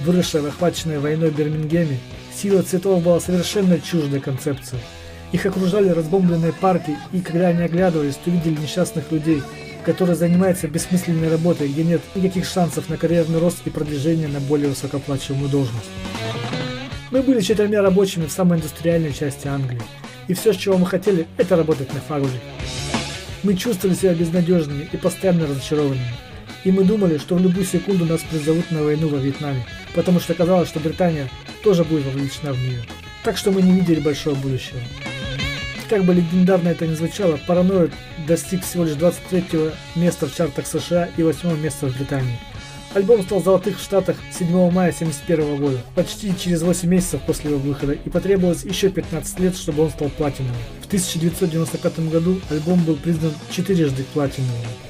Выросшая 0.00 0.42
в 0.42 0.46
охваченной 0.46 0.98
войной 0.98 1.30
Бирмингеме, 1.30 1.98
сила 2.34 2.62
цветов 2.62 3.02
была 3.02 3.20
совершенно 3.20 3.80
чуждой 3.80 4.20
концепцией. 4.20 4.80
Их 5.32 5.44
окружали 5.44 5.88
разбомбленные 5.88 6.52
парки, 6.52 6.96
и 7.12 7.20
когда 7.20 7.48
они 7.48 7.62
оглядывались, 7.62 8.16
то 8.16 8.30
видели 8.30 8.60
несчастных 8.60 9.10
людей, 9.10 9.42
который 9.84 10.14
занимается 10.14 10.68
бессмысленной 10.68 11.30
работой, 11.30 11.68
где 11.68 11.84
нет 11.84 12.00
никаких 12.14 12.46
шансов 12.46 12.88
на 12.88 12.96
карьерный 12.96 13.38
рост 13.38 13.58
и 13.64 13.70
продвижение 13.70 14.28
на 14.28 14.40
более 14.40 14.68
высокооплачиваемую 14.68 15.50
должность. 15.50 15.90
Мы 17.10 17.22
были 17.22 17.40
четырьмя 17.40 17.82
рабочими 17.82 18.26
в 18.26 18.32
самой 18.32 18.58
индустриальной 18.58 19.12
части 19.12 19.48
Англии, 19.48 19.82
и 20.28 20.34
все, 20.34 20.52
чего 20.52 20.76
мы 20.76 20.86
хотели, 20.86 21.26
это 21.36 21.56
работать 21.56 21.92
на 21.92 22.00
фабрике. 22.00 22.38
Мы 23.42 23.54
чувствовали 23.54 23.94
себя 23.94 24.14
безнадежными 24.14 24.88
и 24.90 24.96
постоянно 24.96 25.46
разочарованными, 25.46 26.14
и 26.64 26.72
мы 26.72 26.84
думали, 26.84 27.18
что 27.18 27.36
в 27.36 27.40
любую 27.40 27.64
секунду 27.64 28.04
нас 28.04 28.20
призовут 28.22 28.70
на 28.70 28.82
войну 28.82 29.08
во 29.08 29.18
Вьетнаме, 29.18 29.64
потому 29.94 30.18
что 30.18 30.34
казалось, 30.34 30.68
что 30.68 30.80
Британия 30.80 31.28
тоже 31.62 31.84
будет 31.84 32.04
вовлечена 32.04 32.52
в 32.52 32.58
нее. 32.58 32.82
Так 33.22 33.36
что 33.36 33.52
мы 33.52 33.62
не 33.62 33.72
видели 33.72 34.00
большого 34.00 34.34
будущего. 34.34 34.80
Как 35.88 36.04
бы 36.04 36.14
легендарно 36.14 36.68
это 36.68 36.86
ни 36.86 36.94
звучало, 36.94 37.38
Параноид 37.46 37.92
достиг 38.26 38.62
всего 38.64 38.84
лишь 38.84 38.94
23 38.94 39.70
места 39.94 40.26
в 40.26 40.34
чартах 40.34 40.66
США 40.66 41.08
и 41.16 41.22
8 41.22 41.58
места 41.60 41.86
в 41.86 41.96
Британии. 41.96 42.38
Альбом 42.94 43.22
стал 43.22 43.42
золотых 43.42 43.78
в 43.78 43.82
Штатах 43.82 44.16
7 44.32 44.48
мая 44.70 44.92
1971 44.92 45.56
года, 45.56 45.78
почти 45.94 46.32
через 46.36 46.62
8 46.62 46.88
месяцев 46.88 47.20
после 47.26 47.50
его 47.50 47.60
выхода, 47.60 47.92
и 47.92 48.08
потребовалось 48.08 48.64
еще 48.64 48.88
15 48.88 49.40
лет, 49.40 49.56
чтобы 49.56 49.84
он 49.84 49.90
стал 49.90 50.08
платиновым. 50.08 50.56
В 50.82 50.86
1995 50.86 52.10
году 52.10 52.40
альбом 52.50 52.82
был 52.84 52.96
признан 52.96 53.32
четырежды 53.50 54.04
платиновым. 54.14 54.87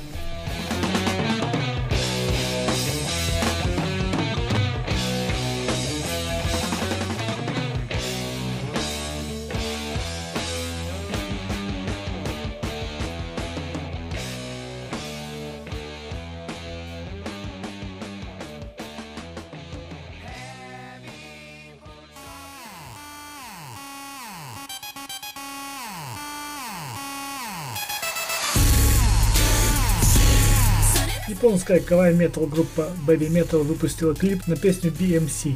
Японская 31.68 31.86
кавай 31.86 32.14
метал 32.14 32.46
группа 32.46 32.88
Baby 33.06 33.28
Metal 33.28 33.62
выпустила 33.62 34.14
клип 34.14 34.46
на 34.46 34.56
песню 34.56 34.90
BMC. 34.90 35.54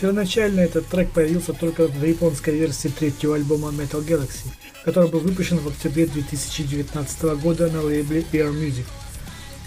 Первоначально 0.00 0.60
этот 0.60 0.86
трек 0.86 1.10
появился 1.10 1.52
только 1.52 1.86
в 1.86 2.02
японской 2.02 2.56
версии 2.58 2.88
третьего 2.88 3.34
альбома 3.34 3.68
Metal 3.68 4.02
Galaxy, 4.02 4.46
который 4.86 5.10
был 5.10 5.20
выпущен 5.20 5.58
в 5.58 5.68
октябре 5.68 6.06
2019 6.06 7.22
года 7.42 7.68
на 7.68 7.82
лейбле 7.82 8.24
Air 8.32 8.54
Music. 8.54 8.86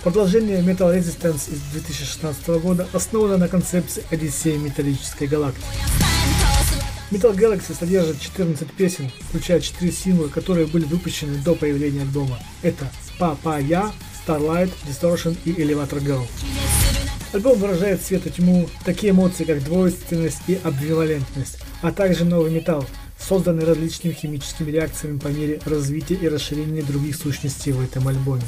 Продолжение 0.02 0.62
Metal 0.62 0.92
Resistance 0.92 1.54
из 1.54 1.60
2016 1.74 2.48
года 2.48 2.88
основано 2.92 3.38
на 3.38 3.48
концепции 3.48 4.04
Одиссеи 4.10 4.58
металлической 4.58 5.28
галактики. 5.28 5.68
Metal 7.12 7.36
Galaxy 7.36 7.78
содержит 7.78 8.20
14 8.20 8.68
песен, 8.72 9.12
включая 9.30 9.60
4 9.60 9.92
сингла, 9.92 10.28
которые 10.30 10.66
были 10.66 10.86
выпущены 10.86 11.38
до 11.38 11.54
появления 11.54 12.02
альбома. 12.02 12.40
Это 12.64 12.88
Папая, 13.20 13.92
Starlight, 14.26 14.72
Distortion 14.88 15.38
и 15.46 15.52
Elevator 15.52 16.02
Girl. 16.04 16.26
Альбом 17.34 17.58
выражает 17.58 18.02
свет 18.02 18.28
и 18.28 18.30
тьму, 18.30 18.70
такие 18.86 19.12
эмоции, 19.12 19.44
как 19.44 19.64
двойственность 19.64 20.42
и 20.48 20.60
амбивалентность, 20.64 21.58
а 21.82 21.92
также 21.92 22.26
новый 22.26 22.52
металл, 22.52 22.86
созданный 23.20 23.64
различными 23.64 24.14
химическими 24.14 24.70
реакциями 24.70 25.18
по 25.18 25.30
мере 25.30 25.60
развития 25.66 26.16
и 26.16 26.30
расширения 26.30 26.84
других 26.84 27.16
сущностей 27.16 27.72
в 27.72 27.82
этом 27.84 28.08
альбоме. 28.08 28.44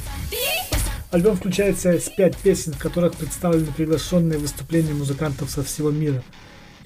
Альбом 1.11 1.37
включает 1.37 1.77
в 1.77 1.81
себя 1.81 1.99
5 1.99 2.37
песен, 2.37 2.73
в 2.73 2.77
которых 2.77 3.15
представлены 3.15 3.71
приглашенные 3.75 4.37
выступления 4.37 4.93
музыкантов 4.93 5.49
со 5.49 5.63
всего 5.63 5.89
мира, 5.89 6.23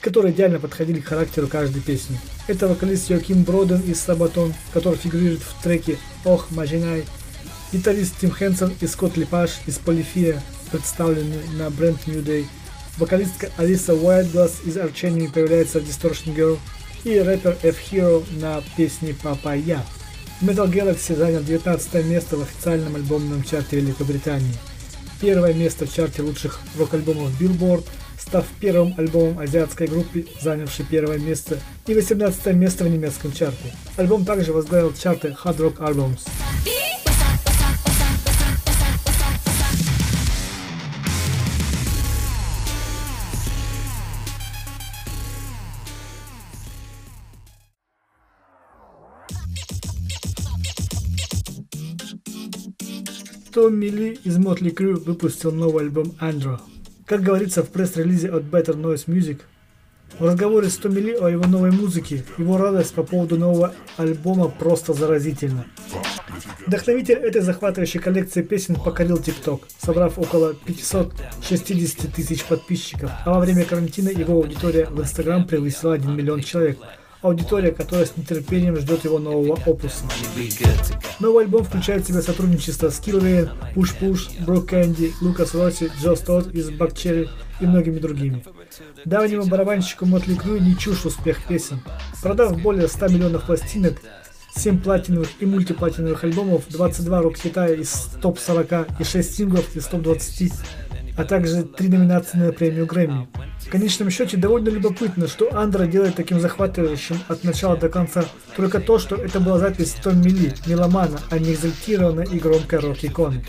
которые 0.01 0.33
идеально 0.33 0.59
подходили 0.59 0.99
к 0.99 1.07
характеру 1.07 1.47
каждой 1.47 1.81
песни. 1.81 2.19
Это 2.47 2.67
вокалист 2.67 3.09
Йоким 3.09 3.43
Броден 3.43 3.81
из 3.81 3.99
Сабатон, 3.99 4.53
который 4.71 4.97
фигурирует 4.97 5.41
в 5.41 5.61
треке 5.63 5.97
«Ох, 6.25 6.51
Мажинай», 6.51 7.05
гитарист 7.71 8.15
Тим 8.19 8.31
Хэнсон 8.31 8.73
и 8.81 8.87
Скотт 8.87 9.17
Липаш 9.17 9.51
из 9.65 9.77
Полифия, 9.77 10.41
представлены 10.71 11.37
на 11.57 11.69
бренд 11.69 11.99
New 12.07 12.23
Day. 12.23 12.45
Вокалистка 12.97 13.49
Алиса 13.57 13.93
Уайтгласс 13.93 14.61
из 14.65 14.77
Archenemy 14.77 15.31
появляется 15.31 15.79
в 15.79 15.83
Distortion 15.83 16.35
Girl 16.35 16.59
и 17.03 17.17
рэпер 17.19 17.57
F-Hero 17.63 18.25
на 18.41 18.61
песне 18.75 19.15
Папа 19.21 19.55
Я. 19.55 19.85
Metal 20.41 20.69
Galaxy 20.69 21.15
занял 21.15 21.41
19 21.41 22.05
место 22.05 22.37
в 22.37 22.41
официальном 22.41 22.95
альбомном 22.95 23.43
чарте 23.43 23.77
Великобритании. 23.79 24.53
Первое 25.21 25.53
место 25.53 25.85
в 25.85 25.93
чарте 25.93 26.21
лучших 26.21 26.59
рок-альбомов 26.77 27.39
Billboard, 27.39 27.85
став 28.17 28.45
первым 28.59 28.93
альбомом 28.97 29.39
азиатской 29.39 29.87
группы, 29.87 30.27
занявшей 30.41 30.85
первое 30.89 31.19
место, 31.19 31.59
и 31.87 31.93
18 31.93 32.53
место 32.55 32.85
в 32.85 32.89
немецком 32.89 33.31
чарте. 33.33 33.73
Альбом 33.97 34.25
также 34.25 34.53
возглавил 34.53 34.93
чарты 34.93 35.35
Hard 35.43 35.57
Rock 35.57 35.77
Albums. 35.79 36.21
Томми 53.59 53.87
Ли 53.87 54.17
из 54.23 54.37
Motley 54.37 54.73
Crue 54.73 54.95
выпустил 54.95 55.51
новый 55.51 55.83
альбом 55.83 56.15
Andro. 56.21 56.61
Как 57.05 57.21
говорится 57.21 57.61
в 57.61 57.67
пресс-релизе 57.67 58.31
от 58.31 58.43
Better 58.43 58.73
Noise 58.73 59.07
Music, 59.07 59.41
в 60.17 60.23
разговоре 60.23 60.69
с 60.69 60.77
Томми 60.77 61.01
Ли 61.01 61.13
о 61.13 61.27
его 61.27 61.45
новой 61.45 61.71
музыке, 61.71 62.23
его 62.37 62.57
радость 62.57 62.93
по 62.93 63.03
поводу 63.03 63.37
нового 63.37 63.73
альбома 63.97 64.47
просто 64.47 64.93
заразительна. 64.93 65.65
Вдохновитель 66.67 67.17
этой 67.17 67.41
захватывающей 67.41 67.99
коллекции 67.99 68.43
песен 68.43 68.75
покорил 68.75 69.17
ТикТок, 69.17 69.67
собрав 69.77 70.17
около 70.17 70.53
560 70.53 72.13
тысяч 72.13 72.45
подписчиков, 72.45 73.11
а 73.25 73.33
во 73.33 73.41
время 73.41 73.65
карантина 73.65 74.07
его 74.07 74.35
аудитория 74.35 74.85
в 74.85 75.01
Инстаграм 75.01 75.45
превысила 75.45 75.95
1 75.95 76.15
миллион 76.15 76.43
человек– 76.43 76.77
аудитория, 77.21 77.71
которая 77.71 78.05
с 78.05 78.15
нетерпением 78.15 78.75
ждет 78.77 79.03
его 79.03 79.19
нового 79.19 79.59
опуса. 79.65 80.05
Новый 81.19 81.45
альбом 81.45 81.63
включает 81.63 82.03
в 82.03 82.07
себя 82.07 82.21
сотрудничество 82.21 82.89
с 82.89 82.99
Killway, 82.99 83.49
Push 83.75 83.99
Push, 83.99 84.45
Брок 84.45 84.67
Кэнди, 84.67 85.13
Лукас 85.21 85.53
Росси, 85.53 85.91
Джо 86.01 86.15
Стот 86.15 86.53
из 86.53 86.69
Бакчерри 86.71 87.29
и 87.59 87.65
многими 87.65 87.99
другими. 87.99 88.43
Давнему 89.03 89.45
барабанщику 89.45 90.05
Мотли 90.05 90.35
Крю 90.35 90.59
не 90.59 90.77
чушь 90.77 91.05
успех 91.05 91.43
песен. 91.45 91.81
Продав 92.21 92.61
более 92.61 92.87
100 92.87 93.07
миллионов 93.09 93.45
пластинок, 93.45 94.01
7 94.55 94.79
платиновых 94.79 95.29
и 95.39 95.45
мультиплатиновых 95.45 96.23
альбомов, 96.23 96.63
22 96.69 97.21
рок-хита 97.21 97.67
из 97.67 98.09
топ-40 98.21 98.93
и 98.99 99.03
6 99.03 99.35
синглов 99.35 99.75
из 99.75 99.85
топ-20, 99.85 100.53
а 101.19 101.25
также 101.25 101.63
3 101.63 101.89
номинации 101.89 102.37
на 102.37 102.53
премию 102.53 102.85
Грэмми. 102.85 103.27
В 103.59 103.69
конечном 103.69 104.09
счете 104.09 104.37
довольно 104.37 104.69
любопытно, 104.69 105.27
что 105.27 105.53
Андра 105.53 105.85
делает 105.85 106.15
таким 106.15 106.39
захватывающим 106.39 107.17
от 107.27 107.43
начала 107.43 107.75
до 107.75 107.89
конца 107.89 108.23
только 108.55 108.79
то, 108.79 108.99
что 108.99 109.17
это 109.17 109.41
была 109.41 109.59
запись 109.59 109.97
Том 110.01 110.21
Мили, 110.21 110.53
меломана, 110.65 111.19
а 111.29 111.37
не 111.37 111.51
экзальтированная 111.51 112.25
и 112.25 112.39
громкая 112.39 112.79
рок-икона. 112.79 113.43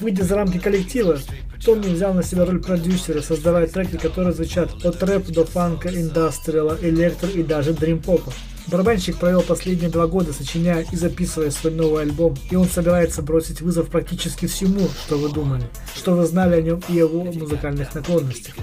Выйдя 0.00 0.22
за 0.22 0.36
рамки 0.36 0.58
коллектива, 0.58 1.16
Томми 1.64 1.94
взял 1.94 2.12
на 2.12 2.22
себя 2.22 2.44
роль 2.44 2.60
продюсера, 2.60 3.22
создавая 3.22 3.66
треки, 3.68 3.96
которые 3.96 4.34
звучат 4.34 4.84
от 4.84 5.02
рэп 5.02 5.28
до 5.28 5.46
фанка, 5.46 5.88
индастриала, 5.88 6.76
электро 6.82 7.30
и 7.30 7.42
даже 7.42 7.72
дрим-попа. 7.72 8.34
Барабанщик 8.66 9.18
провел 9.18 9.42
последние 9.42 9.90
два 9.90 10.06
года, 10.06 10.32
сочиняя 10.32 10.86
и 10.90 10.96
записывая 10.96 11.50
свой 11.50 11.74
новый 11.74 12.02
альбом, 12.02 12.34
и 12.50 12.56
он 12.56 12.66
собирается 12.66 13.20
бросить 13.20 13.60
вызов 13.60 13.88
практически 13.88 14.46
всему, 14.46 14.88
что 15.04 15.18
вы 15.18 15.28
думали, 15.28 15.64
что 15.94 16.14
вы 16.14 16.24
знали 16.26 16.56
о 16.56 16.62
нем 16.62 16.80
и 16.88 16.94
его 16.94 17.24
музыкальных 17.24 17.94
наклонностях. 17.94 18.54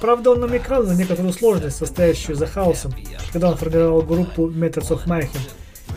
Правда, 0.00 0.32
он 0.32 0.40
намекал 0.40 0.82
на 0.82 0.92
некоторую 0.92 1.32
сложность, 1.32 1.76
состоящую 1.76 2.36
за 2.36 2.46
хаосом, 2.46 2.92
когда 3.32 3.50
он 3.50 3.56
формировал 3.56 4.02
группу 4.02 4.50
Methods 4.50 4.88
of 4.88 5.06
Mayhem, 5.06 5.40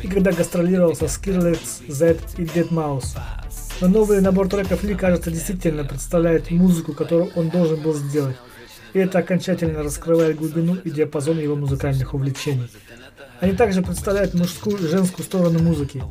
и 0.04 0.08
когда 0.08 0.32
гастролировал 0.32 0.96
со 0.96 1.06
Skrillex, 1.06 1.60
Z 1.88 2.18
и 2.38 2.44
Dead 2.44 2.70
Mouse. 2.70 3.18
Но 3.82 3.88
новый 3.88 4.22
набор 4.22 4.48
треков 4.48 4.84
Ли, 4.84 4.94
кажется, 4.94 5.32
действительно 5.32 5.84
представляет 5.84 6.52
музыку, 6.52 6.94
которую 6.94 7.32
он 7.36 7.50
должен 7.50 7.82
был 7.82 7.94
сделать. 7.94 8.36
И 8.94 9.00
это 9.00 9.20
окончательно 9.20 9.84
раскрывает 9.84 10.38
глубину 10.38 10.76
и 10.76 10.90
диапазон 10.90 11.40
его 11.40 11.56
музыкальных 11.56 12.14
увлечений. 12.14 12.70
Они 13.42 13.54
также 13.54 13.82
представляют 13.82 14.34
мужскую 14.34 14.78
и 14.78 14.88
женскую 14.88 15.26
сторону 15.26 15.60
музыки. 15.60 16.04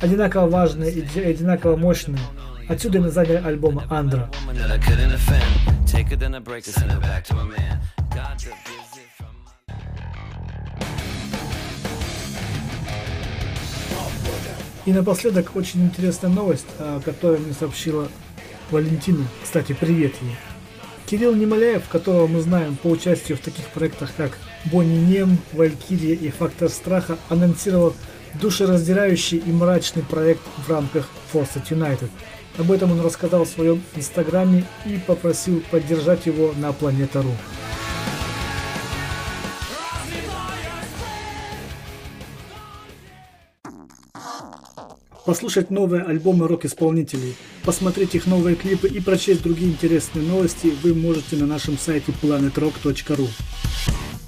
Одинаково 0.00 0.48
важные 0.48 0.90
и 0.90 1.20
одинаково 1.20 1.76
мощные. 1.76 2.18
Отсюда 2.68 2.98
и 2.98 3.00
название 3.02 3.38
альбома 3.38 3.84
«Андра». 3.90 4.30
И 14.84 14.92
напоследок 14.92 15.54
очень 15.54 15.84
интересная 15.84 16.30
новость, 16.30 16.66
о 16.78 17.00
которой 17.00 17.38
мне 17.38 17.52
сообщила 17.52 18.08
Валентина. 18.70 19.24
Кстати, 19.42 19.76
привет 19.78 20.14
ей. 20.22 20.36
Кирилл 21.06 21.36
Немоляев, 21.36 21.86
которого 21.88 22.26
мы 22.26 22.40
знаем 22.40 22.76
по 22.76 22.88
участию 22.88 23.36
в 23.36 23.42
таких 23.42 23.66
проектах, 23.66 24.10
как 24.16 24.38
Бонни 24.66 24.98
Нем, 24.98 25.38
Валькирия 25.52 26.14
и 26.14 26.30
Фактор 26.30 26.68
Страха, 26.68 27.18
анонсировал 27.28 27.94
душераздирающий 28.40 29.38
и 29.38 29.52
мрачный 29.52 30.02
проект 30.02 30.42
в 30.66 30.70
рамках 30.70 31.08
Force 31.32 31.62
United. 31.68 32.08
Об 32.58 32.70
этом 32.70 32.92
он 32.92 33.00
рассказал 33.00 33.44
в 33.44 33.48
своем 33.48 33.82
инстаграме 33.96 34.64
и 34.86 34.98
попросил 35.06 35.62
поддержать 35.70 36.26
его 36.26 36.52
на 36.56 36.72
Планета.ру. 36.72 37.32
послушать 45.24 45.70
новые 45.70 46.02
альбомы 46.02 46.48
рок-исполнителей, 46.48 47.36
посмотреть 47.64 48.14
их 48.14 48.26
новые 48.26 48.56
клипы 48.56 48.88
и 48.88 49.00
прочесть 49.00 49.42
другие 49.42 49.70
интересные 49.70 50.26
новости 50.26 50.72
вы 50.82 50.94
можете 50.94 51.36
на 51.36 51.46
нашем 51.46 51.78
сайте 51.78 52.12
planetrock.ru. 52.20 53.28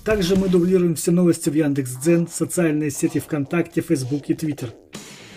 Также 0.05 0.37
мы 0.37 0.49
дублируем 0.49 0.97
все 0.97 1.13
новости 1.13 1.49
в 1.49 1.55
Яндекс.Дзен, 1.55 2.29
социальные 2.29 2.91
сети 2.91 3.21
ВКонтакте, 3.21 3.81
Фейсбук 3.81 4.29
и 4.29 4.35
Твиттер. 4.35 4.75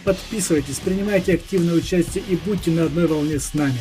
Подписывайтесь, 0.04 0.80
принимайте 0.80 1.36
активное 1.36 1.76
участие 1.76 2.24
и 2.28 2.36
будьте 2.36 2.72
на 2.72 2.84
одной 2.84 3.08
волне 3.08 3.40
с 3.40 3.54
нами. 3.54 3.80